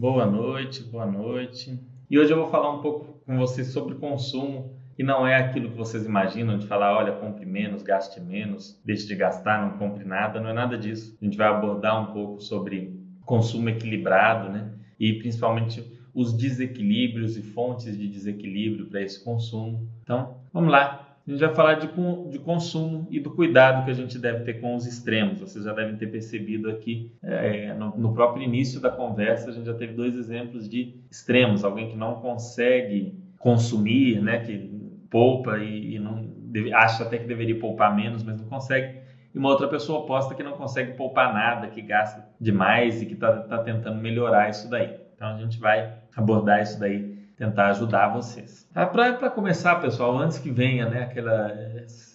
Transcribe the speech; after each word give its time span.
Boa 0.00 0.24
noite, 0.24 0.82
boa 0.82 1.04
noite. 1.04 1.78
E 2.08 2.18
hoje 2.18 2.32
eu 2.32 2.38
vou 2.38 2.48
falar 2.48 2.74
um 2.74 2.80
pouco 2.80 3.20
com 3.26 3.36
vocês 3.36 3.70
sobre 3.70 3.96
consumo 3.96 4.74
e 4.98 5.04
não 5.04 5.26
é 5.26 5.36
aquilo 5.36 5.68
que 5.68 5.76
vocês 5.76 6.06
imaginam 6.06 6.56
de 6.56 6.66
falar, 6.66 6.96
olha, 6.96 7.12
compre 7.12 7.44
menos, 7.44 7.82
gaste 7.82 8.18
menos, 8.18 8.80
deixe 8.82 9.06
de 9.06 9.14
gastar, 9.14 9.60
não 9.62 9.76
compre 9.76 10.06
nada, 10.06 10.40
não 10.40 10.48
é 10.48 10.52
nada 10.54 10.78
disso. 10.78 11.18
A 11.20 11.24
gente 11.26 11.36
vai 11.36 11.48
abordar 11.48 12.00
um 12.00 12.14
pouco 12.14 12.40
sobre 12.40 12.98
consumo 13.26 13.68
equilibrado, 13.68 14.50
né? 14.50 14.72
E 14.98 15.18
principalmente 15.18 15.84
os 16.14 16.32
desequilíbrios 16.32 17.36
e 17.36 17.42
fontes 17.42 17.94
de 17.94 18.08
desequilíbrio 18.08 18.86
para 18.86 19.02
esse 19.02 19.22
consumo. 19.22 19.86
Então, 20.02 20.38
vamos 20.50 20.72
lá. 20.72 21.09
A 21.30 21.32
gente 21.32 21.46
vai 21.46 21.54
falar 21.54 21.74
de, 21.74 21.88
de 22.28 22.38
consumo 22.40 23.06
e 23.08 23.20
do 23.20 23.30
cuidado 23.30 23.84
que 23.84 23.90
a 23.92 23.94
gente 23.94 24.18
deve 24.18 24.42
ter 24.42 24.54
com 24.54 24.74
os 24.74 24.84
extremos. 24.84 25.38
Vocês 25.38 25.64
já 25.64 25.72
devem 25.72 25.94
ter 25.94 26.08
percebido 26.08 26.68
aqui 26.68 27.12
é, 27.22 27.72
no, 27.72 27.96
no, 27.96 28.12
próprio 28.12 28.42
início 28.42 28.80
da 28.80 28.90
conversa, 28.90 29.48
a 29.48 29.52
gente 29.52 29.66
já 29.66 29.74
teve 29.74 29.92
dois 29.92 30.16
exemplos 30.16 30.68
de 30.68 30.92
extremos. 31.08 31.62
Alguém 31.62 31.88
que 31.88 31.96
não 31.96 32.16
consegue 32.16 33.14
consumir, 33.38 34.20
né, 34.20 34.40
que 34.40 34.68
poupa 35.08 35.58
e, 35.58 35.94
e 35.94 35.98
não 36.00 36.26
deve, 36.36 36.72
acha 36.72 37.04
até 37.04 37.16
que 37.18 37.28
deveria 37.28 37.56
poupar 37.60 37.94
menos, 37.94 38.24
mas 38.24 38.36
não 38.36 38.48
consegue. 38.48 38.98
E 39.32 39.38
uma 39.38 39.50
outra 39.50 39.68
pessoa 39.68 40.00
oposta 40.00 40.34
que 40.34 40.42
não 40.42 40.54
consegue 40.54 40.94
poupar 40.94 41.32
nada, 41.32 41.68
que 41.68 41.80
gasta 41.80 42.26
demais 42.40 43.00
e 43.00 43.06
que 43.06 43.14
está 43.14 43.36
tá 43.42 43.58
tentando 43.58 44.00
melhorar 44.00 44.50
isso 44.50 44.68
daí. 44.68 44.96
Então 45.14 45.28
a 45.28 45.38
gente 45.38 45.60
vai 45.60 45.94
abordar 46.16 46.60
isso 46.60 46.80
daí 46.80 47.09
tentar 47.40 47.70
ajudar 47.70 48.12
vocês. 48.12 48.68
Ah, 48.74 48.84
Para 48.84 49.30
começar, 49.30 49.76
pessoal, 49.76 50.18
antes 50.18 50.36
que 50.36 50.50
venha 50.50 50.86
né, 50.90 51.04
aquela, 51.04 51.46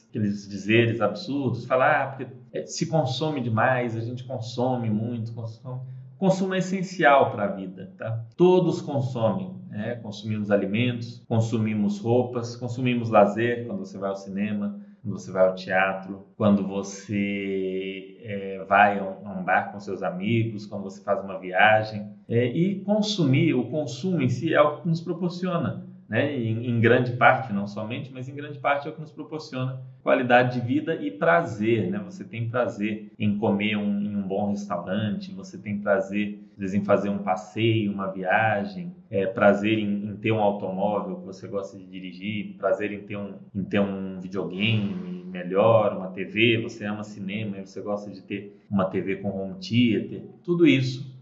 aqueles 0.07 0.47
dizeres 0.47 1.01
absurdos, 1.01 1.65
falar 1.65 2.03
ah, 2.03 2.07
porque 2.09 2.27
é, 2.53 2.67
se 2.67 2.85
consome 2.85 3.41
demais, 3.41 3.97
a 3.97 4.01
gente 4.01 4.23
consome 4.23 4.87
muito, 4.87 5.33
consome. 5.33 5.81
Consumo 6.19 6.53
é 6.53 6.59
essencial 6.59 7.31
para 7.31 7.45
a 7.45 7.47
vida, 7.47 7.91
tá? 7.97 8.23
Todos 8.37 8.81
consomem, 8.81 9.51
né? 9.67 9.95
consumimos 9.95 10.51
alimentos, 10.51 11.23
consumimos 11.27 11.99
roupas, 11.99 12.55
consumimos 12.55 13.09
lazer 13.09 13.65
quando 13.65 13.79
você 13.79 13.97
vai 13.97 14.11
ao 14.11 14.15
cinema, 14.15 14.79
quando 15.05 15.19
você 15.19 15.31
vai 15.31 15.47
ao 15.47 15.53
teatro, 15.53 16.25
quando 16.35 16.67
você 16.67 18.17
é, 18.23 18.65
vai 18.67 18.97
a 18.97 19.03
um, 19.03 19.43
bar 19.43 19.71
com 19.71 19.79
seus 19.79 20.01
amigos, 20.01 20.65
quando 20.65 20.83
você 20.83 21.03
faz 21.03 21.23
uma 21.23 21.39
viagem. 21.39 22.09
É, 22.27 22.47
e 22.47 22.79
consumir, 22.79 23.53
o 23.53 23.65
consumo 23.65 24.19
em 24.19 24.29
si 24.29 24.51
é 24.51 24.59
o 24.59 24.77
que 24.77 24.87
nos 24.87 24.99
proporciona, 24.99 25.85
né? 26.09 26.35
Em, 26.35 26.71
em, 26.71 26.79
grande 26.79 27.11
parte, 27.11 27.53
não 27.53 27.67
somente, 27.67 28.11
mas 28.11 28.27
em 28.27 28.33
grande 28.33 28.57
parte 28.57 28.87
é 28.87 28.91
o 28.91 28.95
que 28.95 29.01
nos 29.01 29.11
proporciona 29.11 29.79
qualidade 30.01 30.59
de 30.59 30.65
vida 30.65 30.95
e 30.95 31.11
prazer, 31.11 31.91
né? 31.91 32.01
Você 32.03 32.23
tem 32.23 32.49
prazer 32.49 33.11
em 33.19 33.37
comer 33.37 33.75
um, 33.75 34.01
em 34.01 34.15
um 34.15 34.23
bom 34.23 34.49
restaurante, 34.49 35.31
você 35.31 35.55
tem 35.55 35.77
prazer 35.77 36.39
vezes, 36.57 36.73
em 36.73 36.83
fazer 36.83 37.09
um 37.09 37.19
passeio, 37.19 37.91
uma 37.91 38.11
viagem, 38.11 38.95
é, 39.09 39.25
prazer 39.25 39.77
em, 39.77 40.09
em, 40.09 40.15
ter 40.17 40.31
um 40.31 40.39
automóvel 40.39 41.17
que 41.17 41.25
você 41.25 41.47
gosta 41.47 41.77
de 41.77 41.85
dirigir, 41.85 42.55
prazer 42.57 42.91
em 42.91 43.01
ter 43.01 43.17
um, 43.17 43.35
em 43.53 43.63
ter 43.63 43.79
um 43.79 44.19
videogame 44.19 45.23
melhor, 45.25 45.95
uma 45.95 46.07
TV, 46.07 46.61
você 46.61 46.85
ama 46.85 47.03
cinema, 47.03 47.63
você 47.63 47.81
gosta 47.81 48.09
de 48.09 48.21
ter 48.21 48.61
uma 48.69 48.85
TV 48.85 49.17
com 49.17 49.29
home 49.29 49.55
theater, 49.59 50.23
tudo 50.43 50.65
isso 50.65 51.15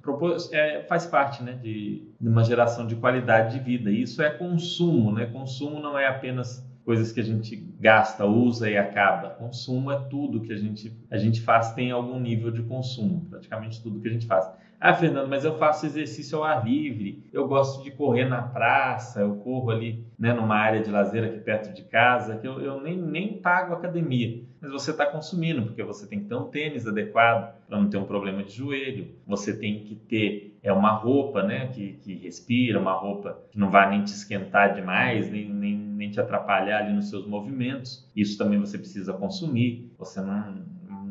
é, 0.51 0.83
faz 0.83 1.05
parte 1.05 1.41
né, 1.43 1.53
de, 1.53 2.03
de 2.19 2.27
uma 2.27 2.43
geração 2.43 2.85
de 2.85 2.95
qualidade 2.95 3.57
de 3.57 3.63
vida. 3.63 3.89
Isso 3.89 4.21
é 4.21 4.29
consumo, 4.29 5.11
né? 5.13 5.25
Consumo 5.27 5.79
não 5.79 5.97
é 5.97 6.07
apenas 6.07 6.67
coisas 6.83 7.11
que 7.11 7.19
a 7.19 7.23
gente 7.23 7.55
gasta, 7.79 8.25
usa 8.25 8.69
e 8.69 8.77
acaba. 8.77 9.29
Consumo 9.29 9.91
é 9.91 9.99
tudo 10.09 10.41
que 10.41 10.51
a 10.51 10.57
gente, 10.57 10.93
a 11.09 11.17
gente 11.17 11.41
faz, 11.41 11.73
tem 11.73 11.91
algum 11.91 12.19
nível 12.19 12.51
de 12.51 12.61
consumo, 12.63 13.25
praticamente 13.29 13.81
tudo 13.81 14.01
que 14.01 14.07
a 14.07 14.11
gente 14.11 14.25
faz. 14.25 14.49
Ah, 14.79 14.93
Fernando, 14.93 15.29
mas 15.29 15.45
eu 15.45 15.57
faço 15.57 15.85
exercício 15.85 16.37
ao 16.37 16.43
ar 16.43 16.65
livre, 16.65 17.23
eu 17.31 17.47
gosto 17.47 17.83
de 17.83 17.91
correr 17.91 18.25
na 18.25 18.41
praça, 18.41 19.21
eu 19.21 19.35
corro 19.37 19.71
ali 19.71 20.05
né, 20.19 20.33
numa 20.33 20.55
área 20.55 20.81
de 20.81 20.91
lazer 20.91 21.23
aqui 21.23 21.39
perto 21.39 21.73
de 21.73 21.83
casa, 21.83 22.37
que 22.37 22.47
eu, 22.47 22.59
eu 22.59 22.81
nem, 22.81 22.97
nem 22.97 23.37
pago 23.39 23.73
academia. 23.73 24.43
Mas 24.59 24.71
você 24.71 24.91
está 24.91 25.05
consumindo, 25.05 25.63
porque 25.63 25.83
você 25.83 26.05
tem 26.07 26.19
que 26.19 26.25
ter 26.25 26.35
um 26.35 26.49
tênis 26.49 26.85
adequado 26.85 27.55
para 27.67 27.79
não 27.79 27.89
ter 27.89 27.97
um 27.97 28.05
problema 28.05 28.43
de 28.43 28.51
joelho, 28.51 29.07
você 29.25 29.57
tem 29.57 29.83
que 29.83 29.95
ter 29.95 30.53
é 30.63 30.71
uma 30.71 30.91
roupa 30.91 31.43
né, 31.43 31.67
que, 31.67 31.93
que 32.01 32.13
respira, 32.15 32.79
uma 32.79 32.93
roupa 32.93 33.37
que 33.51 33.59
não 33.59 33.69
vai 33.69 33.89
nem 33.89 34.01
te 34.01 34.13
esquentar 34.13 34.73
demais, 34.73 35.29
nem, 35.29 35.49
nem, 35.49 35.75
nem 35.75 36.09
te 36.09 36.21
atrapalhar 36.21 36.79
ali 36.79 36.93
nos 36.93 37.09
seus 37.09 37.27
movimentos. 37.27 38.09
Isso 38.15 38.37
também 38.37 38.57
você 38.57 38.77
precisa 38.77 39.11
consumir. 39.11 39.91
Você 39.99 40.21
não, 40.21 40.55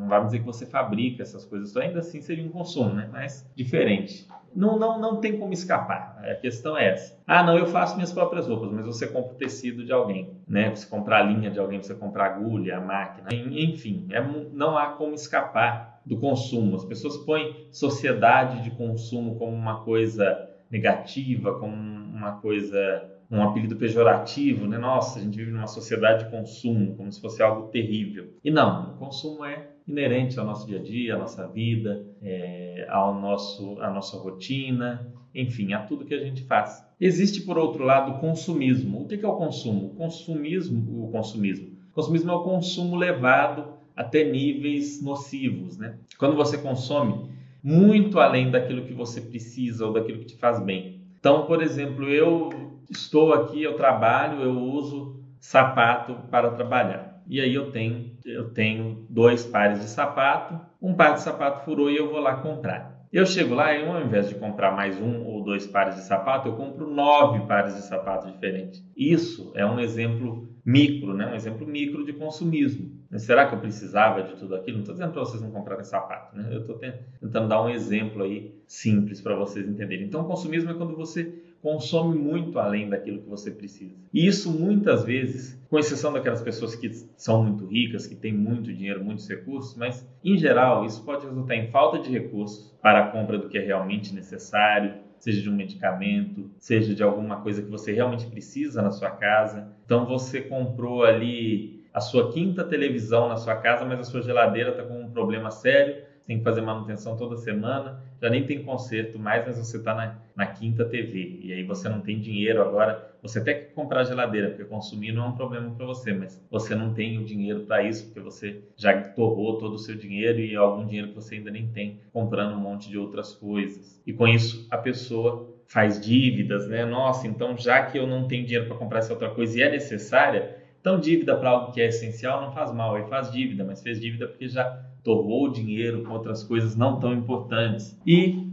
não 0.02 0.08
vai 0.08 0.24
dizer 0.24 0.40
que 0.40 0.44
você 0.44 0.66
fabrica 0.66 1.22
essas 1.22 1.44
coisas, 1.44 1.76
ainda 1.76 2.00
assim 2.00 2.20
seria 2.20 2.44
um 2.44 2.50
consumo, 2.50 2.92
né? 2.94 3.08
mas 3.10 3.48
diferente. 3.56 4.26
Não, 4.54 4.78
não, 4.78 5.00
não 5.00 5.16
tem 5.16 5.38
como 5.38 5.52
escapar. 5.52 6.20
A 6.22 6.34
questão 6.34 6.76
é 6.76 6.88
essa. 6.88 7.18
Ah, 7.26 7.42
não, 7.42 7.56
eu 7.56 7.66
faço 7.66 7.94
minhas 7.94 8.12
próprias 8.12 8.46
roupas, 8.46 8.70
mas 8.70 8.84
você 8.84 9.06
compra 9.06 9.32
o 9.32 9.36
tecido 9.36 9.84
de 9.84 9.92
alguém, 9.92 10.36
né? 10.46 10.68
Você 10.68 10.86
compra 10.86 11.18
a 11.18 11.22
linha 11.22 11.50
de 11.50 11.58
alguém, 11.58 11.82
você 11.82 11.94
compra 11.94 12.24
a 12.24 12.26
agulha, 12.26 12.76
a 12.76 12.80
máquina, 12.80 13.28
enfim, 13.32 14.06
é, 14.10 14.20
não 14.52 14.76
há 14.76 14.88
como 14.88 15.14
escapar 15.14 16.02
do 16.04 16.18
consumo. 16.18 16.76
As 16.76 16.84
pessoas 16.84 17.16
põem 17.18 17.66
sociedade 17.70 18.62
de 18.62 18.72
consumo 18.72 19.36
como 19.36 19.52
uma 19.52 19.84
coisa 19.84 20.50
negativa, 20.70 21.58
como 21.58 21.74
uma 21.74 22.32
coisa 22.32 23.10
um 23.32 23.42
apelido 23.42 23.76
pejorativo, 23.76 24.66
né? 24.66 24.76
Nossa, 24.76 25.18
a 25.18 25.22
gente 25.22 25.38
vive 25.38 25.50
numa 25.50 25.66
sociedade 25.66 26.24
de 26.24 26.30
consumo, 26.30 26.94
como 26.94 27.10
se 27.10 27.18
fosse 27.18 27.42
algo 27.42 27.68
terrível. 27.68 28.34
E 28.44 28.50
não, 28.50 28.92
o 28.92 28.98
consumo 28.98 29.42
é 29.42 29.68
inerente 29.86 30.38
ao 30.38 30.46
nosso 30.46 30.66
dia 30.66 30.78
a 30.78 30.82
dia, 30.82 31.14
à 31.14 31.18
nossa 31.18 31.46
vida, 31.46 32.04
é, 32.22 32.86
ao 32.88 33.20
nosso, 33.20 33.80
à 33.80 33.90
nossa 33.90 34.16
rotina, 34.16 35.06
enfim, 35.34 35.72
a 35.72 35.80
tudo 35.80 36.04
que 36.04 36.14
a 36.14 36.20
gente 36.20 36.42
faz. 36.44 36.84
Existe, 37.00 37.42
por 37.42 37.58
outro 37.58 37.84
lado, 37.84 38.12
o 38.12 38.18
consumismo. 38.18 39.02
O 39.02 39.06
que 39.06 39.24
é 39.24 39.28
o 39.28 39.36
consumo? 39.36 39.86
O 39.86 39.90
consumismo, 39.90 41.04
o 41.04 41.10
consumismo. 41.10 41.68
O 41.90 41.94
consumismo 41.94 42.30
é 42.30 42.34
o 42.34 42.42
consumo 42.42 42.96
levado 42.96 43.74
até 43.96 44.24
níveis 44.24 45.02
nocivos, 45.02 45.76
né? 45.78 45.96
Quando 46.18 46.36
você 46.36 46.56
consome 46.58 47.30
muito 47.62 48.18
além 48.18 48.50
daquilo 48.50 48.84
que 48.84 48.92
você 48.92 49.20
precisa 49.20 49.86
ou 49.86 49.92
daquilo 49.92 50.18
que 50.20 50.26
te 50.26 50.36
faz 50.36 50.60
bem. 50.60 51.00
Então, 51.18 51.46
por 51.46 51.62
exemplo, 51.62 52.08
eu 52.08 52.50
estou 52.90 53.32
aqui, 53.32 53.62
eu 53.62 53.74
trabalho, 53.74 54.42
eu 54.42 54.58
uso 54.58 55.20
sapato 55.38 56.14
para 56.30 56.50
trabalhar. 56.50 57.22
E 57.28 57.40
aí 57.40 57.54
eu 57.54 57.70
tenho 57.70 58.11
eu 58.24 58.52
tenho 58.52 59.06
dois 59.08 59.44
pares 59.44 59.80
de 59.80 59.86
sapato, 59.86 60.60
um 60.80 60.94
par 60.94 61.14
de 61.14 61.22
sapato 61.22 61.64
furou 61.64 61.90
e 61.90 61.96
eu 61.96 62.10
vou 62.10 62.20
lá 62.20 62.36
comprar. 62.36 63.06
Eu 63.12 63.26
chego 63.26 63.54
lá 63.54 63.74
e 63.74 63.86
ao 63.86 64.00
invés 64.00 64.28
de 64.28 64.36
comprar 64.36 64.74
mais 64.74 64.98
um 64.98 65.24
ou 65.26 65.44
dois 65.44 65.66
pares 65.66 65.96
de 65.96 66.02
sapato, 66.02 66.48
eu 66.48 66.56
compro 66.56 66.88
nove 66.88 67.46
pares 67.46 67.74
de 67.74 67.82
sapato 67.82 68.30
diferentes. 68.30 68.82
Isso 68.96 69.52
é 69.54 69.66
um 69.66 69.78
exemplo 69.78 70.48
micro, 70.64 71.12
né? 71.12 71.26
um 71.26 71.34
exemplo 71.34 71.66
micro 71.66 72.06
de 72.06 72.14
consumismo. 72.14 73.01
Será 73.18 73.46
que 73.46 73.54
eu 73.54 73.60
precisava 73.60 74.22
de 74.22 74.34
tudo 74.36 74.54
aquilo? 74.54 74.78
Não 74.78 74.82
estou 74.82 74.94
dizendo 74.94 75.12
para 75.12 75.20
vocês 75.20 75.42
não 75.42 75.50
comprarem 75.50 75.84
sapato, 75.84 76.36
né? 76.36 76.48
eu 76.50 76.60
estou 76.60 76.78
tentando 77.20 77.48
dar 77.48 77.62
um 77.62 77.68
exemplo 77.68 78.22
aí 78.22 78.54
simples 78.66 79.20
para 79.20 79.34
vocês 79.34 79.68
entenderem. 79.68 80.06
Então, 80.06 80.24
consumismo 80.24 80.70
é 80.70 80.74
quando 80.74 80.96
você 80.96 81.32
consome 81.62 82.18
muito 82.18 82.58
além 82.58 82.88
daquilo 82.88 83.20
que 83.20 83.28
você 83.28 83.50
precisa. 83.50 83.94
E 84.12 84.26
isso 84.26 84.50
muitas 84.50 85.04
vezes, 85.04 85.60
com 85.70 85.78
exceção 85.78 86.12
daquelas 86.12 86.42
pessoas 86.42 86.74
que 86.74 86.90
são 87.16 87.44
muito 87.44 87.66
ricas, 87.66 88.06
que 88.06 88.16
têm 88.16 88.32
muito 88.32 88.72
dinheiro, 88.72 89.04
muitos 89.04 89.28
recursos, 89.28 89.76
mas 89.76 90.04
em 90.24 90.36
geral 90.36 90.84
isso 90.84 91.04
pode 91.04 91.24
resultar 91.24 91.54
em 91.54 91.70
falta 91.70 92.00
de 92.00 92.10
recursos 92.10 92.74
para 92.82 93.04
a 93.04 93.08
compra 93.08 93.38
do 93.38 93.48
que 93.48 93.58
é 93.58 93.60
realmente 93.60 94.12
necessário, 94.12 94.94
seja 95.18 95.40
de 95.40 95.48
um 95.48 95.54
medicamento, 95.54 96.50
seja 96.58 96.92
de 96.94 97.02
alguma 97.02 97.40
coisa 97.42 97.62
que 97.62 97.70
você 97.70 97.92
realmente 97.92 98.26
precisa 98.26 98.82
na 98.82 98.90
sua 98.90 99.10
casa. 99.10 99.68
Então 99.84 100.04
você 100.04 100.40
comprou 100.40 101.04
ali 101.04 101.81
a 101.92 102.00
sua 102.00 102.32
quinta 102.32 102.64
televisão 102.64 103.28
na 103.28 103.36
sua 103.36 103.56
casa, 103.56 103.84
mas 103.84 104.00
a 104.00 104.04
sua 104.04 104.22
geladeira 104.22 104.70
está 104.70 104.82
com 104.82 105.00
um 105.00 105.10
problema 105.10 105.50
sério 105.50 106.12
tem 106.26 106.38
que 106.38 106.44
fazer 106.44 106.60
manutenção 106.60 107.16
toda 107.16 107.36
semana, 107.36 108.00
já 108.20 108.30
nem 108.30 108.44
tem 108.46 108.62
conserto 108.62 109.18
mais, 109.18 109.44
mas 109.44 109.58
você 109.58 109.76
está 109.76 109.94
na, 109.94 110.18
na, 110.34 110.46
quinta 110.46 110.84
TV 110.84 111.40
e 111.42 111.52
aí 111.52 111.64
você 111.64 111.88
não 111.88 112.00
tem 112.00 112.20
dinheiro 112.20 112.62
agora. 112.62 113.10
Você 113.22 113.38
até 113.38 113.54
que 113.54 113.72
comprar 113.72 114.04
geladeira, 114.04 114.48
porque 114.48 114.64
consumir 114.64 115.12
não 115.12 115.24
é 115.24 115.28
um 115.28 115.36
problema 115.36 115.70
para 115.74 115.86
você, 115.86 116.12
mas 116.12 116.40
você 116.50 116.74
não 116.74 116.94
tem 116.94 117.18
o 117.18 117.24
dinheiro 117.24 117.60
para 117.60 117.82
isso, 117.82 118.06
porque 118.06 118.20
você 118.20 118.62
já 118.76 119.00
torrou 119.00 119.58
todo 119.58 119.74
o 119.74 119.78
seu 119.78 119.96
dinheiro 119.96 120.40
e 120.40 120.56
algum 120.56 120.86
dinheiro 120.86 121.08
que 121.08 121.14
você 121.14 121.36
ainda 121.36 121.50
nem 121.50 121.68
tem 121.68 122.00
comprando 122.12 122.54
um 122.54 122.60
monte 122.60 122.88
de 122.88 122.98
outras 122.98 123.34
coisas. 123.34 124.00
E 124.06 124.12
com 124.12 124.26
isso 124.26 124.66
a 124.70 124.78
pessoa 124.78 125.48
faz 125.66 126.00
dívidas, 126.00 126.68
né? 126.68 126.84
Nossa, 126.84 127.26
então 127.26 127.56
já 127.56 127.84
que 127.86 127.98
eu 127.98 128.06
não 128.06 128.28
tenho 128.28 128.44
dinheiro 128.44 128.66
para 128.68 128.76
comprar 128.76 128.98
essa 128.98 129.12
outra 129.12 129.30
coisa 129.30 129.58
e 129.58 129.62
é 129.62 129.70
necessária, 129.70 130.61
então 130.82 130.98
dívida 130.98 131.36
para 131.36 131.48
algo 131.48 131.72
que 131.72 131.80
é 131.80 131.86
essencial 131.86 132.40
não 132.40 132.50
faz 132.50 132.72
mal, 132.72 132.96
aí 132.96 133.04
faz 133.08 133.30
dívida, 133.30 133.62
mas 133.62 133.80
fez 133.80 134.00
dívida 134.00 134.26
porque 134.26 134.48
já 134.48 134.64
torrou 135.04 135.48
dinheiro 135.48 136.02
com 136.02 136.12
outras 136.12 136.42
coisas 136.42 136.74
não 136.74 136.98
tão 136.98 137.14
importantes. 137.14 137.96
E, 138.04 138.50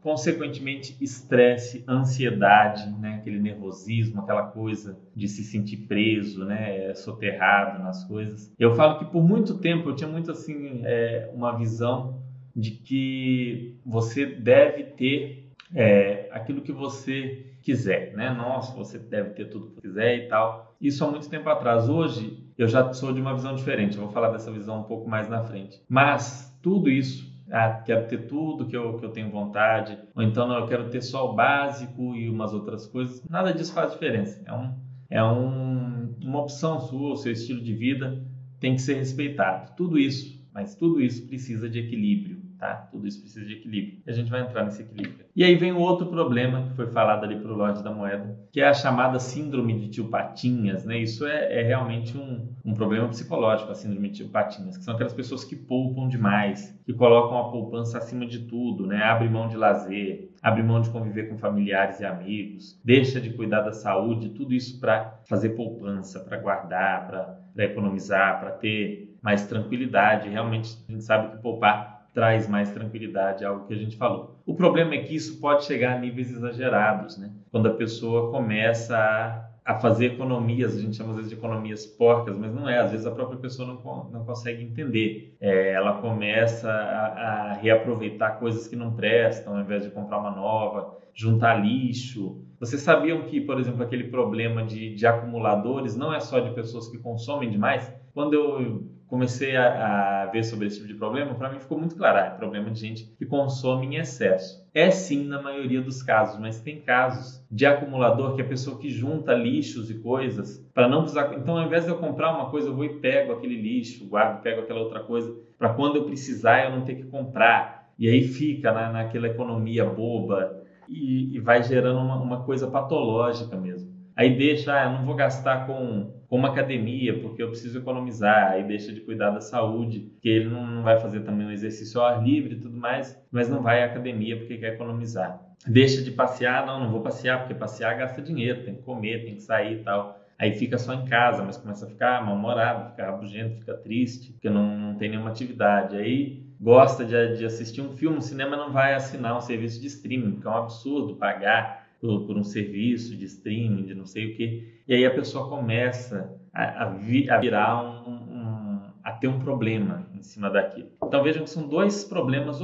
consequentemente, 0.00 0.96
estresse, 1.00 1.84
ansiedade, 1.88 2.88
né? 3.00 3.16
aquele 3.16 3.40
nervosismo, 3.40 4.20
aquela 4.20 4.44
coisa 4.44 4.96
de 5.14 5.26
se 5.26 5.42
sentir 5.42 5.78
preso, 5.88 6.44
né? 6.44 6.94
soterrado 6.94 7.82
nas 7.82 8.04
coisas. 8.04 8.52
Eu 8.56 8.76
falo 8.76 9.00
que 9.00 9.06
por 9.06 9.22
muito 9.22 9.58
tempo 9.58 9.88
eu 9.88 9.96
tinha 9.96 10.08
muito 10.08 10.30
assim 10.30 10.82
é, 10.84 11.32
uma 11.34 11.58
visão 11.58 12.22
de 12.54 12.70
que 12.70 13.76
você 13.84 14.24
deve 14.24 14.84
ter 14.84 15.50
é, 15.74 16.28
aquilo 16.30 16.60
que 16.60 16.70
você 16.70 17.51
quiser, 17.62 18.12
né? 18.14 18.30
Nossa, 18.30 18.74
você 18.76 18.98
deve 18.98 19.30
ter 19.30 19.46
tudo 19.46 19.68
que 19.68 19.80
quiser 19.80 20.16
e 20.16 20.28
tal. 20.28 20.74
Isso 20.80 21.04
há 21.04 21.10
muito 21.10 21.28
tempo 21.30 21.48
atrás. 21.48 21.88
Hoje 21.88 22.44
eu 22.58 22.68
já 22.68 22.92
sou 22.92 23.12
de 23.12 23.20
uma 23.20 23.34
visão 23.34 23.54
diferente. 23.54 23.96
Eu 23.96 24.04
vou 24.04 24.12
falar 24.12 24.30
dessa 24.30 24.50
visão 24.50 24.80
um 24.80 24.84
pouco 24.84 25.08
mais 25.08 25.28
na 25.28 25.42
frente. 25.42 25.80
Mas 25.88 26.56
tudo 26.60 26.90
isso 26.90 27.32
ah, 27.52 27.82
quero 27.84 28.06
ter 28.08 28.26
tudo 28.26 28.66
que 28.66 28.74
eu, 28.74 28.96
que 28.96 29.04
eu 29.04 29.10
tenho 29.10 29.30
vontade, 29.30 29.98
ou 30.14 30.22
então 30.22 30.48
não, 30.48 30.58
eu 30.58 30.66
quero 30.66 30.88
ter 30.88 31.02
só 31.02 31.30
o 31.30 31.34
básico 31.34 32.14
e 32.14 32.30
umas 32.30 32.54
outras 32.54 32.86
coisas. 32.86 33.22
Nada 33.28 33.52
disso 33.52 33.74
faz 33.74 33.92
diferença. 33.92 34.42
É, 34.46 34.52
um, 34.54 34.74
é 35.10 35.22
um, 35.22 36.14
uma 36.24 36.40
opção 36.40 36.80
sua, 36.80 37.12
o 37.12 37.16
seu 37.16 37.30
estilo 37.30 37.60
de 37.60 37.74
vida 37.74 38.24
tem 38.58 38.74
que 38.74 38.80
ser 38.80 38.94
respeitado. 38.94 39.74
Tudo 39.76 39.98
isso, 39.98 40.41
mas 40.52 40.74
tudo 40.74 41.00
isso 41.00 41.26
precisa 41.26 41.68
de 41.68 41.78
equilíbrio 41.78 42.42
tá? 42.62 42.88
Tudo 42.92 43.08
isso 43.08 43.20
precisa 43.20 43.44
de 43.44 43.54
equilíbrio. 43.54 43.98
E 44.06 44.10
a 44.10 44.12
gente 44.12 44.30
vai 44.30 44.40
entrar 44.40 44.62
nesse 44.62 44.82
equilíbrio. 44.82 45.26
E 45.34 45.42
aí 45.42 45.56
vem 45.56 45.72
o 45.72 45.80
outro 45.80 46.06
problema 46.06 46.62
que 46.62 46.76
foi 46.76 46.86
falado 46.86 47.24
ali 47.24 47.34
para 47.40 47.50
o 47.50 47.56
Lorde 47.56 47.82
da 47.82 47.90
Moeda, 47.90 48.38
que 48.52 48.60
é 48.60 48.68
a 48.68 48.72
chamada 48.72 49.18
síndrome 49.18 49.76
de 49.80 49.88
tio 49.88 50.08
Patinhas, 50.08 50.84
né? 50.84 50.96
Isso 50.96 51.26
é, 51.26 51.60
é 51.60 51.62
realmente 51.64 52.16
um, 52.16 52.46
um 52.64 52.72
problema 52.72 53.08
psicológico, 53.08 53.72
a 53.72 53.74
síndrome 53.74 54.10
de 54.10 54.18
tio 54.18 54.28
Patinhas, 54.28 54.78
que 54.78 54.84
são 54.84 54.94
aquelas 54.94 55.12
pessoas 55.12 55.44
que 55.44 55.56
poupam 55.56 56.08
demais, 56.08 56.78
que 56.86 56.92
colocam 56.92 57.36
a 57.36 57.50
poupança 57.50 57.98
acima 57.98 58.24
de 58.24 58.46
tudo, 58.46 58.86
né? 58.86 59.02
Abre 59.02 59.28
mão 59.28 59.48
de 59.48 59.56
lazer, 59.56 60.30
abre 60.40 60.62
mão 60.62 60.80
de 60.80 60.90
conviver 60.90 61.28
com 61.28 61.36
familiares 61.36 61.98
e 61.98 62.04
amigos, 62.04 62.80
deixa 62.84 63.20
de 63.20 63.30
cuidar 63.30 63.62
da 63.62 63.72
saúde, 63.72 64.28
tudo 64.28 64.54
isso 64.54 64.78
para 64.78 65.20
fazer 65.28 65.50
poupança, 65.50 66.20
para 66.20 66.36
guardar, 66.36 67.08
para 67.08 67.64
economizar, 67.64 68.38
para 68.38 68.52
ter 68.52 69.11
mais 69.22 69.46
tranquilidade. 69.46 70.28
Realmente 70.28 70.76
a 70.88 70.92
gente 70.92 71.04
sabe 71.04 71.36
que 71.36 71.42
poupar 71.42 71.92
traz 72.12 72.46
mais 72.48 72.70
tranquilidade, 72.70 73.44
algo 73.44 73.66
que 73.66 73.72
a 73.72 73.76
gente 73.76 73.96
falou. 73.96 74.36
O 74.44 74.54
problema 74.54 74.94
é 74.94 74.98
que 74.98 75.14
isso 75.14 75.40
pode 75.40 75.64
chegar 75.64 75.96
a 75.96 75.98
níveis 75.98 76.30
exagerados, 76.30 77.16
né? 77.16 77.30
Quando 77.50 77.68
a 77.68 77.74
pessoa 77.74 78.30
começa 78.30 78.96
a, 78.96 79.72
a 79.72 79.78
fazer 79.78 80.06
economias, 80.06 80.76
a 80.76 80.80
gente 80.80 80.96
chama 80.96 81.10
às 81.10 81.16
vezes 81.16 81.30
de 81.30 81.36
economias 81.36 81.86
porcas, 81.86 82.36
mas 82.36 82.52
não 82.54 82.68
é, 82.68 82.78
às 82.78 82.90
vezes 82.90 83.06
a 83.06 83.10
própria 83.10 83.38
pessoa 83.38 83.66
não, 83.66 84.10
não 84.10 84.24
consegue 84.26 84.62
entender. 84.62 85.34
É, 85.40 85.72
ela 85.72 86.00
começa 86.02 86.70
a, 86.70 87.06
a 87.06 87.52
reaproveitar 87.54 88.38
coisas 88.38 88.68
que 88.68 88.76
não 88.76 88.94
prestam, 88.94 89.54
ao 89.56 89.62
invés 89.62 89.82
de 89.82 89.90
comprar 89.90 90.18
uma 90.18 90.30
nova, 90.30 90.98
juntar 91.14 91.54
lixo. 91.54 92.44
Vocês 92.60 92.82
sabiam 92.82 93.22
que, 93.22 93.40
por 93.40 93.58
exemplo, 93.58 93.82
aquele 93.82 94.04
problema 94.04 94.62
de, 94.62 94.94
de 94.94 95.06
acumuladores 95.06 95.96
não 95.96 96.12
é 96.12 96.20
só 96.20 96.40
de 96.40 96.50
pessoas 96.54 96.88
que 96.88 96.98
consomem 96.98 97.50
demais? 97.50 97.92
Quando 98.12 98.34
eu 98.34 98.92
comecei 99.12 99.54
a, 99.54 100.22
a, 100.22 100.26
ver 100.28 100.42
sobre 100.42 100.68
esse 100.68 100.76
tipo 100.76 100.88
de 100.88 100.94
problema, 100.94 101.34
para 101.34 101.50
mim 101.50 101.58
ficou 101.58 101.78
muito 101.78 101.94
claro, 101.94 102.16
ah, 102.16 102.26
é 102.28 102.30
problema 102.30 102.70
de 102.70 102.80
gente 102.80 103.04
que 103.18 103.26
consome 103.26 103.86
em 103.86 103.96
excesso. 103.96 104.66
É 104.72 104.90
sim 104.90 105.24
na 105.26 105.42
maioria 105.42 105.82
dos 105.82 106.02
casos, 106.02 106.40
mas 106.40 106.62
tem 106.62 106.80
casos 106.80 107.44
de 107.50 107.66
acumulador 107.66 108.34
que 108.34 108.40
é 108.40 108.44
a 108.46 108.48
pessoa 108.48 108.78
que 108.78 108.88
junta 108.88 109.34
lixos 109.34 109.90
e 109.90 109.98
coisas 109.98 110.66
para 110.72 110.88
não 110.88 111.02
precisar. 111.02 111.34
Então, 111.34 111.58
ao 111.58 111.66
invés 111.66 111.84
de 111.84 111.90
eu 111.90 111.98
comprar 111.98 112.34
uma 112.34 112.48
coisa, 112.48 112.68
eu 112.68 112.74
vou 112.74 112.86
e 112.86 113.00
pego 113.00 113.34
aquele 113.34 113.60
lixo, 113.60 114.08
guardo, 114.08 114.40
pego 114.40 114.62
aquela 114.62 114.80
outra 114.80 115.00
coisa, 115.00 115.30
para 115.58 115.74
quando 115.74 115.96
eu 115.96 116.04
precisar 116.04 116.64
eu 116.64 116.70
não 116.70 116.80
ter 116.80 116.94
que 116.94 117.04
comprar. 117.04 117.92
E 117.98 118.08
aí 118.08 118.22
fica 118.22 118.72
na, 118.72 118.90
naquela 118.90 119.26
economia 119.26 119.84
boba 119.84 120.64
e, 120.88 121.36
e 121.36 121.38
vai 121.38 121.62
gerando 121.62 121.98
uma, 121.98 122.16
uma 122.16 122.44
coisa 122.44 122.66
patológica 122.66 123.58
mesmo. 123.58 123.91
Aí 124.22 124.36
deixa, 124.36 124.80
ah, 124.80 124.88
não 124.88 125.04
vou 125.04 125.16
gastar 125.16 125.66
com 125.66 126.12
como 126.28 126.46
academia, 126.46 127.18
porque 127.18 127.42
eu 127.42 127.48
preciso 127.48 127.76
economizar, 127.76 128.52
aí 128.52 128.62
deixa 128.62 128.92
de 128.92 129.00
cuidar 129.00 129.30
da 129.30 129.40
saúde, 129.40 130.12
que 130.20 130.28
ele 130.28 130.48
não, 130.48 130.64
não 130.64 130.82
vai 130.84 131.00
fazer 131.00 131.24
também 131.24 131.44
um 131.44 131.50
exercício 131.50 132.00
ao 132.00 132.06
ar 132.06 132.22
livre 132.22 132.54
e 132.54 132.60
tudo 132.60 132.76
mais, 132.76 133.20
mas 133.32 133.48
não 133.48 133.60
vai 133.60 133.82
à 133.82 133.86
academia 133.86 134.36
porque 134.36 134.58
quer 134.58 134.74
economizar. 134.74 135.42
Deixa 135.66 136.00
de 136.02 136.12
passear, 136.12 136.64
não, 136.64 136.78
não 136.78 136.90
vou 136.92 137.00
passear, 137.00 137.40
porque 137.40 137.52
passear 137.52 137.98
gasta 137.98 138.22
dinheiro, 138.22 138.62
tem 138.62 138.76
que 138.76 138.82
comer, 138.82 139.24
tem 139.24 139.34
que 139.34 139.42
sair 139.42 139.80
e 139.80 139.82
tal. 139.82 140.16
Aí 140.38 140.52
fica 140.52 140.78
só 140.78 140.94
em 140.94 141.04
casa, 141.04 141.42
mas 141.42 141.56
começa 141.56 141.84
a 141.84 141.88
ficar 141.88 142.24
mal-humorado, 142.24 142.90
fica 142.90 143.04
rabugento, 143.04 143.56
fica 143.56 143.74
triste, 143.74 144.30
porque 144.34 144.48
não, 144.48 144.78
não 144.78 144.94
tem 144.94 145.10
nenhuma 145.10 145.30
atividade. 145.30 145.96
Aí 145.96 146.46
gosta 146.60 147.04
de, 147.04 147.38
de 147.38 147.44
assistir 147.44 147.80
um 147.80 147.90
filme, 147.90 148.18
o 148.18 148.22
cinema 148.22 148.56
não 148.56 148.70
vai 148.70 148.94
assinar 148.94 149.36
um 149.36 149.40
serviço 149.40 149.80
de 149.80 149.88
streaming, 149.88 150.30
porque 150.32 150.46
é 150.46 150.50
um 150.50 150.56
absurdo 150.58 151.16
pagar 151.16 151.81
por, 152.02 152.26
por 152.26 152.36
um 152.36 152.42
serviço 152.42 153.16
de 153.16 153.24
streaming, 153.26 153.84
de 153.84 153.94
não 153.94 154.04
sei 154.04 154.32
o 154.32 154.34
que, 154.34 154.82
e 154.88 154.92
aí 154.92 155.06
a 155.06 155.14
pessoa 155.14 155.48
começa 155.48 156.36
a, 156.52 156.82
a, 156.82 156.88
vi, 156.88 157.30
a 157.30 157.38
virar 157.38 157.80
um, 158.04 158.10
um, 158.10 158.80
a 159.04 159.12
ter 159.12 159.28
um 159.28 159.38
problema 159.38 160.08
em 160.12 160.20
cima 160.20 160.50
daquilo. 160.50 160.88
Então 161.04 161.22
vejam 161.22 161.44
que 161.44 161.50
são 161.50 161.68
dois 161.68 162.02
problemas 162.02 162.60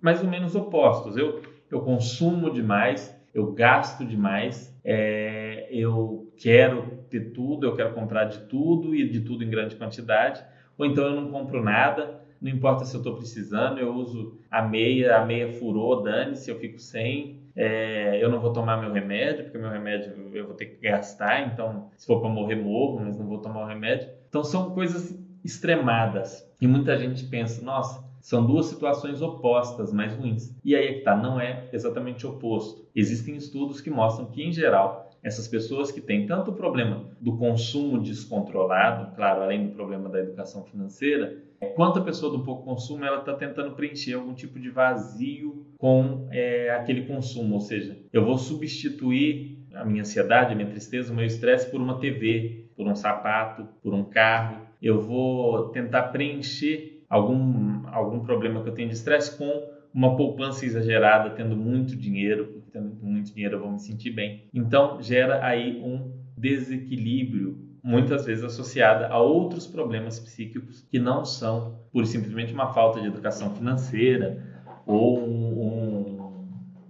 mais 0.00 0.22
ou 0.22 0.30
menos 0.30 0.54
opostos. 0.54 1.16
Eu, 1.16 1.42
eu 1.68 1.80
consumo 1.80 2.48
demais, 2.48 3.12
eu 3.34 3.52
gasto 3.52 4.04
demais, 4.04 4.72
é, 4.84 5.66
eu 5.68 6.32
quero 6.36 7.04
ter 7.10 7.32
tudo, 7.32 7.66
eu 7.66 7.74
quero 7.74 7.92
comprar 7.92 8.26
de 8.26 8.38
tudo 8.46 8.94
e 8.94 9.08
de 9.08 9.20
tudo 9.20 9.42
em 9.42 9.50
grande 9.50 9.74
quantidade, 9.74 10.44
ou 10.78 10.86
então 10.86 11.06
eu 11.06 11.20
não 11.20 11.28
compro 11.32 11.60
nada, 11.60 12.20
não 12.40 12.50
importa 12.50 12.84
se 12.84 12.94
eu 12.94 13.00
estou 13.00 13.16
precisando, 13.16 13.80
eu 13.80 13.92
uso 13.92 14.38
a 14.48 14.62
meia, 14.62 15.16
a 15.16 15.24
meia 15.24 15.52
furou, 15.54 16.02
dane-se, 16.02 16.48
eu 16.48 16.58
fico 16.60 16.78
sem, 16.78 17.35
é, 17.56 18.22
eu 18.22 18.28
não 18.28 18.38
vou 18.38 18.52
tomar 18.52 18.76
meu 18.76 18.92
remédio, 18.92 19.44
porque 19.44 19.56
meu 19.56 19.70
remédio 19.70 20.12
eu 20.34 20.46
vou 20.46 20.54
ter 20.54 20.66
que 20.66 20.76
gastar, 20.82 21.46
então 21.46 21.88
se 21.96 22.06
for 22.06 22.20
para 22.20 22.28
morrer, 22.28 22.56
morro, 22.56 23.00
mas 23.00 23.18
não 23.18 23.26
vou 23.26 23.38
tomar 23.38 23.64
o 23.64 23.66
remédio. 23.66 24.08
Então 24.28 24.44
são 24.44 24.70
coisas 24.70 25.18
extremadas. 25.42 26.46
E 26.60 26.66
muita 26.66 26.98
gente 26.98 27.24
pensa, 27.24 27.64
nossa, 27.64 28.04
são 28.20 28.44
duas 28.44 28.66
situações 28.66 29.22
opostas, 29.22 29.92
mais 29.92 30.12
ruins. 30.14 30.54
E 30.64 30.74
aí 30.74 30.86
é 30.86 30.92
que 30.94 31.00
tá, 31.00 31.16
não 31.16 31.40
é 31.40 31.68
exatamente 31.72 32.26
oposto. 32.26 32.84
Existem 32.94 33.36
estudos 33.36 33.80
que 33.80 33.88
mostram 33.88 34.26
que, 34.26 34.42
em 34.42 34.52
geral, 34.52 35.05
essas 35.26 35.48
pessoas 35.48 35.90
que 35.90 36.00
têm 36.00 36.24
tanto 36.24 36.52
o 36.52 36.54
problema 36.54 37.04
do 37.20 37.36
consumo 37.36 38.00
descontrolado, 38.00 39.12
claro, 39.16 39.42
além 39.42 39.66
do 39.66 39.74
problema 39.74 40.08
da 40.08 40.20
educação 40.20 40.62
financeira, 40.62 41.36
quanto 41.74 41.98
a 41.98 42.02
pessoa 42.04 42.30
do 42.30 42.44
pouco 42.44 42.62
consumo 42.62 43.04
ela 43.04 43.18
está 43.18 43.34
tentando 43.34 43.74
preencher 43.74 44.12
algum 44.12 44.32
tipo 44.32 44.60
de 44.60 44.70
vazio 44.70 45.66
com 45.78 46.28
é, 46.30 46.70
aquele 46.70 47.06
consumo, 47.06 47.54
ou 47.54 47.60
seja, 47.60 47.98
eu 48.12 48.24
vou 48.24 48.38
substituir 48.38 49.66
a 49.74 49.84
minha 49.84 50.02
ansiedade, 50.02 50.52
a 50.52 50.54
minha 50.54 50.70
tristeza, 50.70 51.12
o 51.12 51.16
meu 51.16 51.26
estresse 51.26 51.68
por 51.72 51.80
uma 51.80 51.98
TV, 51.98 52.68
por 52.76 52.86
um 52.86 52.94
sapato, 52.94 53.66
por 53.82 53.92
um 53.92 54.04
carro. 54.04 54.64
Eu 54.80 55.00
vou 55.00 55.70
tentar 55.70 56.04
preencher 56.04 57.02
algum, 57.08 57.82
algum 57.88 58.20
problema 58.20 58.62
que 58.62 58.68
eu 58.68 58.74
tenho 58.74 58.88
de 58.88 58.94
estresse 58.94 59.36
com 59.36 59.75
uma 59.96 60.14
poupança 60.14 60.66
exagerada, 60.66 61.30
tendo 61.30 61.56
muito 61.56 61.96
dinheiro, 61.96 62.48
porque 62.48 62.70
tendo 62.70 62.94
muito 63.00 63.32
dinheiro 63.32 63.56
eu 63.56 63.60
vou 63.60 63.72
me 63.72 63.80
sentir 63.80 64.10
bem. 64.10 64.44
Então, 64.52 65.00
gera 65.00 65.42
aí 65.42 65.80
um 65.82 66.12
desequilíbrio, 66.36 67.58
muitas 67.82 68.26
vezes 68.26 68.44
associado 68.44 69.06
a 69.06 69.18
outros 69.18 69.66
problemas 69.66 70.20
psíquicos 70.20 70.86
que 70.90 70.98
não 70.98 71.24
são 71.24 71.78
por 71.90 72.04
simplesmente 72.04 72.52
uma 72.52 72.74
falta 72.74 73.00
de 73.00 73.06
educação 73.06 73.54
financeira 73.54 74.38
ou 74.84 75.18
um, 75.18 76.44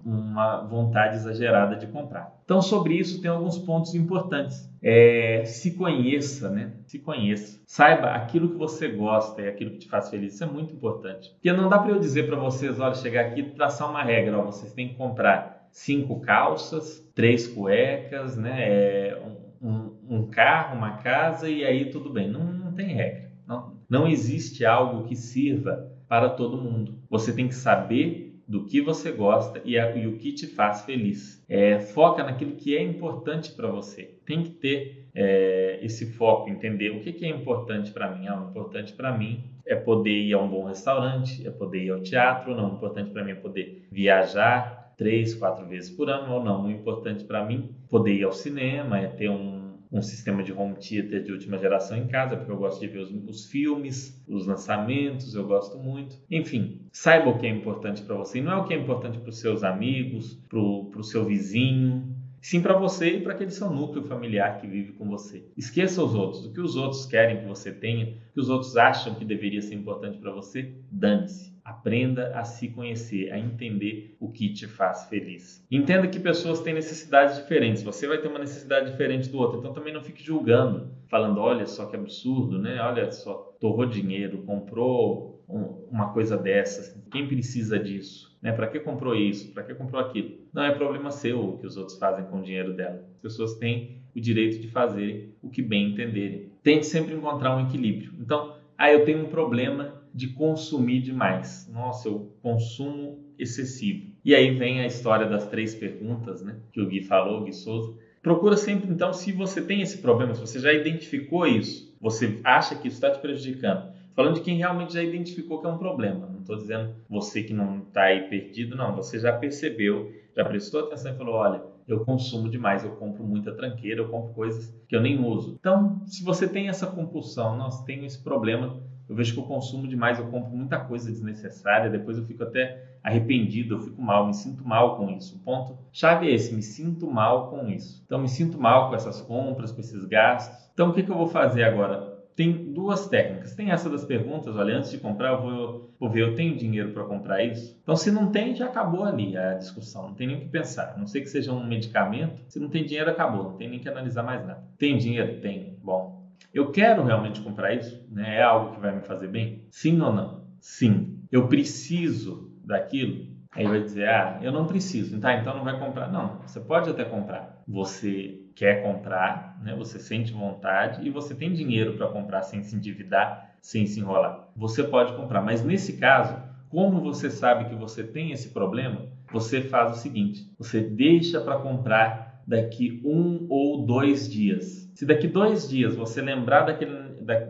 uma 0.05 0.63
vontade 0.63 1.15
exagerada 1.15 1.77
de 1.77 1.87
comprar. 1.87 2.35
Então, 2.45 2.61
sobre 2.61 2.95
isso, 2.95 3.23
tem 3.23 3.31
alguns 3.31 3.57
pontos 3.57 3.95
importantes. 3.95 4.69
É, 4.89 5.45
se 5.45 5.73
conheça, 5.73 6.49
né? 6.49 6.71
Se 6.87 7.01
conheça. 7.01 7.61
Saiba 7.67 8.13
aquilo 8.13 8.51
que 8.51 8.57
você 8.57 8.87
gosta 8.87 9.43
e 9.43 9.49
aquilo 9.49 9.73
que 9.73 9.79
te 9.79 9.89
faz 9.89 10.09
feliz. 10.09 10.35
Isso 10.35 10.45
é 10.45 10.47
muito 10.47 10.73
importante. 10.73 11.31
Porque 11.31 11.53
não 11.53 11.69
dá 11.69 11.77
para 11.77 11.91
eu 11.91 11.99
dizer 11.99 12.29
para 12.29 12.37
vocês, 12.37 12.79
olha, 12.79 12.95
chegar 12.95 13.23
aqui 13.23 13.41
e 13.41 13.51
traçar 13.51 13.91
uma 13.91 14.05
regra. 14.05 14.39
Ó, 14.39 14.45
vocês 14.45 14.73
têm 14.73 14.91
que 14.91 14.95
comprar 14.95 15.69
cinco 15.73 16.21
calças, 16.21 17.05
três 17.17 17.49
cuecas, 17.49 18.37
né? 18.37 18.63
É, 18.63 19.23
um, 19.61 19.97
um, 20.09 20.27
carro, 20.29 20.77
uma 20.77 20.99
casa 20.99 21.49
e 21.49 21.65
aí 21.65 21.91
tudo 21.91 22.09
bem. 22.09 22.31
Não, 22.31 22.45
não 22.45 22.73
tem 22.73 22.95
regra. 22.95 23.33
Não, 23.45 23.75
não 23.89 24.07
existe 24.07 24.65
algo 24.65 25.09
que 25.09 25.17
sirva 25.17 25.93
para 26.09 26.31
todo 26.31 26.63
mundo. 26.63 26.97
Você 27.11 27.33
tem 27.33 27.49
que 27.49 27.57
saber 27.57 28.36
do 28.47 28.65
que 28.65 28.81
você 28.81 29.11
gosta 29.11 29.61
e, 29.65 29.79
a, 29.79 29.97
e 29.97 30.07
o 30.07 30.19
que 30.19 30.33
te 30.33 30.47
faz 30.47 30.83
feliz. 30.85 31.45
É, 31.49 31.81
foca 31.81 32.23
naquilo 32.23 32.53
que 32.53 32.77
é 32.77 32.83
importante 32.83 33.53
para 33.53 33.69
você. 33.69 34.15
Tem 34.25 34.43
que 34.43 34.51
ter 34.51 35.09
é, 35.15 35.81
esse 35.83 36.13
foco, 36.13 36.49
entender 36.49 36.91
o 36.91 37.01
que, 37.01 37.13
que 37.13 37.25
é 37.25 37.29
importante 37.29 37.91
para 37.91 38.15
mim. 38.15 38.29
Ah, 38.29 38.41
o 38.41 38.51
importante 38.51 38.93
para 38.93 39.17
mim 39.17 39.45
é 39.65 39.75
poder 39.75 40.11
ir 40.11 40.33
a 40.35 40.39
um 40.39 40.49
bom 40.49 40.65
restaurante, 40.65 41.47
é 41.47 41.51
poder 41.51 41.85
ir 41.85 41.91
ao 41.91 42.01
teatro, 42.01 42.55
não. 42.55 42.73
O 42.73 42.75
importante 42.77 43.11
para 43.11 43.25
mim 43.25 43.33
é 43.33 43.37
poder 43.37 43.87
viajar 43.91 44.95
três, 44.97 45.35
quatro 45.35 45.67
vezes 45.67 45.91
por 45.91 46.09
ano 46.09 46.35
ou 46.35 46.45
não. 46.45 46.67
O 46.67 46.71
importante 46.71 47.25
para 47.25 47.45
mim 47.45 47.75
é 47.85 47.89
poder 47.89 48.15
ir 48.15 48.25
ao 48.25 48.33
cinema, 48.33 48.99
é 48.99 49.09
ter 49.09 49.29
um 49.29 49.56
um 49.91 50.03
sistema 50.03 50.43
de 50.43 50.53
home 50.53 50.75
theater 50.75 51.23
de 51.23 51.33
última 51.33 51.59
geração 51.59 51.97
em 51.97 52.07
casa, 52.07 52.37
porque 52.37 52.51
eu 52.51 52.57
gosto 52.57 52.81
de 52.81 52.89
ver 52.89 52.99
os, 52.99 53.11
os 53.11 53.47
filmes, 53.47 54.23
os 54.29 54.47
lançamentos, 54.47 55.35
eu 55.35 55.47
gosto 55.47 55.79
muito. 55.79 56.17
Enfim, 56.31 56.81
saiba 56.93 57.31
o 57.31 57.39
que 57.39 57.47
é 57.47 57.51
importante 57.51 58.03
para 58.03 58.17
você. 58.17 58.39
E 58.39 58.43
não 58.43 58.53
é 58.53 58.57
o 58.57 58.65
que 58.65 58.75
é 58.75 58.77
importante 58.77 59.19
para 59.19 59.31
os 59.31 59.39
seus 59.39 59.63
amigos, 59.63 60.35
para 60.49 60.59
o 60.59 61.05
seu 61.05 61.25
vizinho. 61.25 62.15
Sim 62.47 62.63
para 62.63 62.79
você 62.79 63.17
e 63.17 63.21
para 63.21 63.33
aquele 63.33 63.51
seu 63.51 63.69
núcleo 63.69 64.05
familiar 64.05 64.61
que 64.61 64.69
vive 64.69 64.93
com 64.93 65.09
você. 65.09 65.45
Esqueça 65.57 66.01
os 66.01 66.15
outros, 66.15 66.47
o 66.47 66.53
que 66.53 66.61
os 66.61 66.77
outros 66.77 67.05
querem 67.05 67.41
que 67.41 67.45
você 67.45 67.73
tenha, 67.73 68.07
o 68.07 68.35
que 68.35 68.41
os 68.41 68.49
outros 68.49 68.77
acham 68.77 69.17
que 69.17 69.25
deveria 69.25 69.61
ser 69.61 69.75
importante 69.75 70.17
para 70.19 70.31
você, 70.31 70.73
dane-se. 70.89 71.53
Aprenda 71.65 72.39
a 72.39 72.45
se 72.45 72.69
conhecer, 72.69 73.33
a 73.33 73.39
entender 73.41 74.17
o 74.21 74.31
que 74.31 74.53
te 74.53 74.69
faz 74.69 75.07
feliz. 75.07 75.67
Entenda 75.69 76.07
que 76.07 76.21
pessoas 76.21 76.61
têm 76.61 76.73
necessidades 76.73 77.35
diferentes. 77.35 77.83
Você 77.83 78.07
vai 78.07 78.19
ter 78.19 78.29
uma 78.29 78.39
necessidade 78.39 78.93
diferente 78.93 79.29
do 79.29 79.39
outro. 79.39 79.59
Então 79.59 79.73
também 79.73 79.93
não 79.93 80.01
fique 80.01 80.23
julgando, 80.23 80.89
falando, 81.09 81.41
olha 81.41 81.67
só 81.67 81.87
que 81.87 81.97
absurdo, 81.97 82.61
né? 82.61 82.81
Olha 82.81 83.11
só, 83.11 83.57
torrou 83.59 83.87
dinheiro, 83.87 84.43
comprou 84.43 85.36
uma 85.49 86.13
coisa 86.13 86.37
dessas. 86.37 86.97
Quem 87.11 87.29
precisa 87.29 87.79
disso? 87.79 88.37
Né? 88.43 88.53
Para 88.53 88.67
que 88.67 88.81
comprou 88.81 89.15
isso? 89.15 89.53
Para 89.53 89.63
que 89.63 89.75
comprou 89.75 90.01
aquilo? 90.01 90.37
Não 90.53 90.65
é 90.65 90.73
problema 90.73 91.11
seu 91.11 91.41
o 91.41 91.59
que 91.59 91.67
os 91.67 91.77
outros 91.77 91.99
fazem 91.99 92.25
com 92.27 92.39
o 92.39 92.43
dinheiro 92.43 92.75
dela. 92.75 93.05
As 93.15 93.21
pessoas 93.21 93.55
têm 93.55 94.03
o 94.15 94.21
direito 94.21 94.59
de 94.61 94.69
fazer 94.69 95.37
o 95.43 95.49
que 95.49 95.63
bem 95.63 95.91
entenderem. 95.91 96.51
Tente 96.63 96.87
sempre 96.87 97.15
encontrar 97.15 97.57
um 97.57 97.67
equilíbrio. 97.67 98.13
Então, 98.19 98.57
ah, 98.77 98.93
eu 98.93 99.05
tenho 99.05 99.25
um 99.25 99.29
problema 99.29 100.03
de 100.13 100.29
consumir 100.29 101.01
demais. 101.01 101.71
Nossa, 101.73 102.09
eu 102.09 102.33
consumo 102.43 103.25
excessivo. 103.39 104.15
E 104.25 104.35
aí 104.35 104.51
vem 104.57 104.81
a 104.81 104.87
história 104.87 105.27
das 105.27 105.47
três 105.47 105.75
perguntas, 105.75 106.43
né? 106.43 106.57
Que 106.73 106.81
o 106.81 106.89
Gui 106.89 107.03
falou, 107.03 107.41
o 107.41 107.45
Gui 107.45 107.53
Souza. 107.53 107.95
Procura 108.23 108.57
sempre, 108.57 108.91
então, 108.91 109.13
se 109.13 109.31
você 109.31 109.63
tem 109.63 109.83
esse 109.83 109.99
problema, 109.99 110.35
se 110.35 110.41
você 110.41 110.59
já 110.59 110.73
identificou 110.73 111.47
isso, 111.47 111.95
você 112.01 112.41
acha 112.43 112.75
que 112.75 112.89
isso 112.89 112.97
está 112.97 113.11
te 113.11 113.21
prejudicando. 113.21 113.96
Falando 114.17 114.37
de 114.37 114.41
quem 114.41 114.57
realmente 114.57 114.95
já 114.95 115.03
identificou 115.03 115.61
que 115.61 115.67
é 115.67 115.71
um 115.71 115.77
problema. 115.77 116.27
Não 116.27 116.41
estou 116.41 116.57
dizendo 116.57 116.95
você 117.07 117.43
que 117.43 117.53
não 117.53 117.81
está 117.81 118.05
aí 118.05 118.31
perdido, 118.31 118.75
não. 118.75 118.97
Você 118.97 119.19
já 119.19 119.31
percebeu, 119.31 120.11
já 120.35 120.43
prestou 120.43 120.81
atenção 120.81 121.13
e 121.13 121.19
falou: 121.19 121.35
olha, 121.35 121.63
eu 121.87 122.03
consumo 122.03 122.49
demais, 122.49 122.83
eu 122.83 122.93
compro 122.93 123.23
muita 123.23 123.53
tranqueira, 123.53 124.01
eu 124.01 124.09
compro 124.09 124.33
coisas 124.33 124.75
que 124.89 124.97
eu 124.97 125.03
nem 125.03 125.23
uso. 125.23 125.57
Então, 125.61 126.01
se 126.07 126.25
você 126.25 126.49
tem 126.49 126.69
essa 126.69 126.87
compulsão, 126.87 127.59
nós 127.59 127.85
tenho 127.85 128.07
esse 128.07 128.19
problema, 128.25 128.81
eu 129.07 129.15
vejo 129.15 129.35
que 129.35 129.39
eu 129.39 129.45
consumo 129.45 129.87
demais, 129.87 130.19
eu 130.19 130.27
compro 130.29 130.51
muita 130.51 130.81
coisa 130.81 131.11
desnecessária, 131.11 131.91
depois 131.91 132.17
eu 132.17 132.25
fico 132.25 132.43
até 132.43 132.99
arrependido, 133.05 133.75
eu 133.75 133.81
fico 133.81 134.01
mal, 134.01 134.27
me 134.27 134.35
sinto 134.35 134.67
mal 134.67 134.97
com 134.97 135.11
isso. 135.11 135.37
O 135.37 135.41
ponto 135.41 135.77
chave 135.93 136.27
é 136.27 136.35
esse, 136.35 136.55
me 136.55 136.63
sinto 136.63 137.07
mal 137.07 137.51
com 137.51 137.69
isso. 137.69 138.03
Então, 138.07 138.19
me 138.19 138.29
sinto 138.29 138.59
mal 138.59 138.89
com 138.89 138.95
essas 138.95 139.21
compras, 139.21 139.73
com 139.73 139.81
esses 139.81 140.07
gastos. 140.07 140.71
Então, 140.73 140.89
o 140.89 140.95
que, 140.95 141.03
que 141.03 141.11
eu 141.11 141.17
vou 141.17 141.29
fazer 141.29 141.65
agora? 141.65 142.16
Tem 142.37 142.53
duas 142.75 143.09
técnicas. 143.09 143.55
Tem 143.55 143.71
essa 143.71 143.89
das 143.89 144.05
perguntas, 144.05 144.55
olha, 144.55 144.77
antes 144.77 144.91
de 144.91 144.99
comprar, 144.99 145.31
eu 145.33 145.41
vou, 145.41 145.91
vou 145.99 146.11
ver, 146.11 146.21
eu 146.21 146.35
tenho 146.35 146.55
dinheiro 146.55 146.93
para 146.93 147.03
comprar 147.05 147.43
isso? 147.43 147.81
Então, 147.83 147.97
se 147.97 148.11
não 148.11 148.31
tem, 148.31 148.55
já 148.55 148.67
acabou 148.67 149.05
ali 149.05 149.35
a 149.35 149.55
discussão, 149.55 150.09
não 150.09 150.15
tem 150.15 150.27
nem 150.27 150.37
o 150.37 150.41
que 150.41 150.49
pensar. 150.49 150.93
A 150.95 150.99
não 150.99 151.07
sei 151.07 151.23
que 151.23 151.31
seja 151.31 151.51
um 151.51 151.67
medicamento, 151.67 152.43
se 152.47 152.61
não 152.61 152.69
tem 152.69 152.85
dinheiro, 152.85 153.11
acabou, 153.11 153.45
não 153.45 153.57
tem 153.57 153.71
nem 153.71 153.81
que 153.81 153.89
analisar 153.89 154.23
mais 154.23 154.47
nada. 154.47 154.63
Tem 154.77 154.99
dinheiro? 154.99 155.41
Tem. 155.41 155.79
Bom, 155.83 156.27
eu 156.53 156.71
quero 156.71 157.03
realmente 157.03 157.41
comprar 157.41 157.73
isso? 157.73 158.07
Né? 158.11 158.37
É 158.37 158.43
algo 158.43 158.75
que 158.75 158.81
vai 158.81 158.95
me 158.95 159.01
fazer 159.01 159.29
bem? 159.29 159.65
Sim 159.71 159.99
ou 160.03 160.13
não? 160.13 160.45
Sim. 160.61 161.23
Eu 161.33 161.49
preciso 161.49 162.53
daquilo? 162.63 163.35
Aí 163.51 163.67
vai 163.67 163.81
dizer, 163.81 164.09
ah, 164.09 164.39
eu 164.43 164.53
não 164.53 164.67
preciso, 164.67 165.19
tá? 165.19 165.33
Então 165.33 165.57
não 165.57 165.65
vai 165.65 165.79
comprar. 165.79 166.13
Não, 166.13 166.41
você 166.47 166.61
pode 166.61 166.91
até 166.91 167.05
comprar. 167.05 167.63
Você 167.67 168.46
quer 168.57 168.83
comprar, 168.83 169.61
né? 169.63 169.75
Você 169.77 169.99
sente 169.99 170.33
vontade 170.33 171.07
e 171.07 171.11
você 171.11 171.35
tem 171.35 171.53
dinheiro 171.53 171.93
para 171.93 172.09
comprar 172.09 172.43
sem 172.43 172.63
se 172.63 172.75
endividar, 172.75 173.55
sem 173.61 173.87
se 173.87 174.01
enrolar. 174.01 174.49
Você 174.57 174.83
pode 174.83 175.15
comprar, 175.15 175.43
mas 175.43 175.63
nesse 175.63 175.99
caso, 175.99 176.35
como 176.71 177.01
você 177.01 177.31
sabe 177.31 177.67
que 177.67 177.75
você 177.75 178.03
tem 178.03 178.33
esse 178.33 178.49
problema, 178.49 179.03
você 179.31 179.61
faz 179.61 179.93
o 179.93 180.01
seguinte: 180.01 180.51
você 180.59 180.81
deixa 180.81 181.39
para 181.41 181.59
comprar 181.59 182.43
daqui 182.47 183.03
um 183.05 183.47
ou 183.51 183.85
dois 183.85 184.31
dias. 184.31 184.91
Se 184.95 185.05
daqui 185.05 185.29
dois 185.29 185.69
dias 185.69 185.95
você 185.95 186.23
lembrar 186.23 186.63
daquele, 186.63 186.97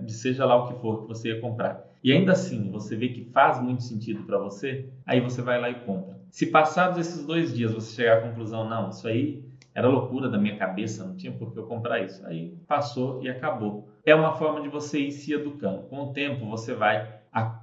de 0.03 0.13
seja 0.13 0.45
lá 0.45 0.57
o 0.57 0.69
que 0.69 0.81
for 0.81 1.03
que 1.03 1.09
você 1.09 1.29
ia 1.29 1.41
comprar, 1.41 1.87
e 2.03 2.11
ainda 2.13 2.33
assim 2.33 2.69
você 2.71 2.97
vê 2.97 3.11
que 3.11 3.27
faz 3.27 3.63
muito 3.63 3.85
sentido 3.85 4.25
para 4.25 4.39
você, 4.39 4.89
aí 5.07 5.21
você 5.21 5.41
vai 5.41 5.61
lá 5.61 5.71
e 5.71 5.75
compra. 5.77 6.17
Se 6.31 6.47
passados 6.47 6.99
esses 6.99 7.25
dois 7.25 7.55
dias 7.55 7.73
você 7.73 7.95
chegar 7.95 8.19
à 8.19 8.29
conclusão, 8.29 8.69
não, 8.69 8.91
isso 8.91 9.07
aí 9.07 9.46
era 9.77 9.89
loucura 9.89 10.31
da 10.31 10.39
minha 10.39 10.57
cabeça, 10.57 11.05
não 11.05 11.15
tinha 11.15 11.31
por 11.31 11.53
que 11.53 11.59
eu 11.59 11.67
comprar 11.67 12.03
isso. 12.03 12.27
Aí 12.27 12.57
passou 12.67 13.23
e 13.23 13.29
acabou. 13.29 13.87
É 14.07 14.15
uma 14.15 14.33
forma 14.33 14.63
de 14.63 14.71
você 14.71 15.01
ir 15.01 15.13
se 15.13 15.35
educando. 15.35 15.83
Com 15.83 16.05
o 16.05 16.13
tempo 16.15 16.47
você 16.47 16.73
vai 16.73 17.07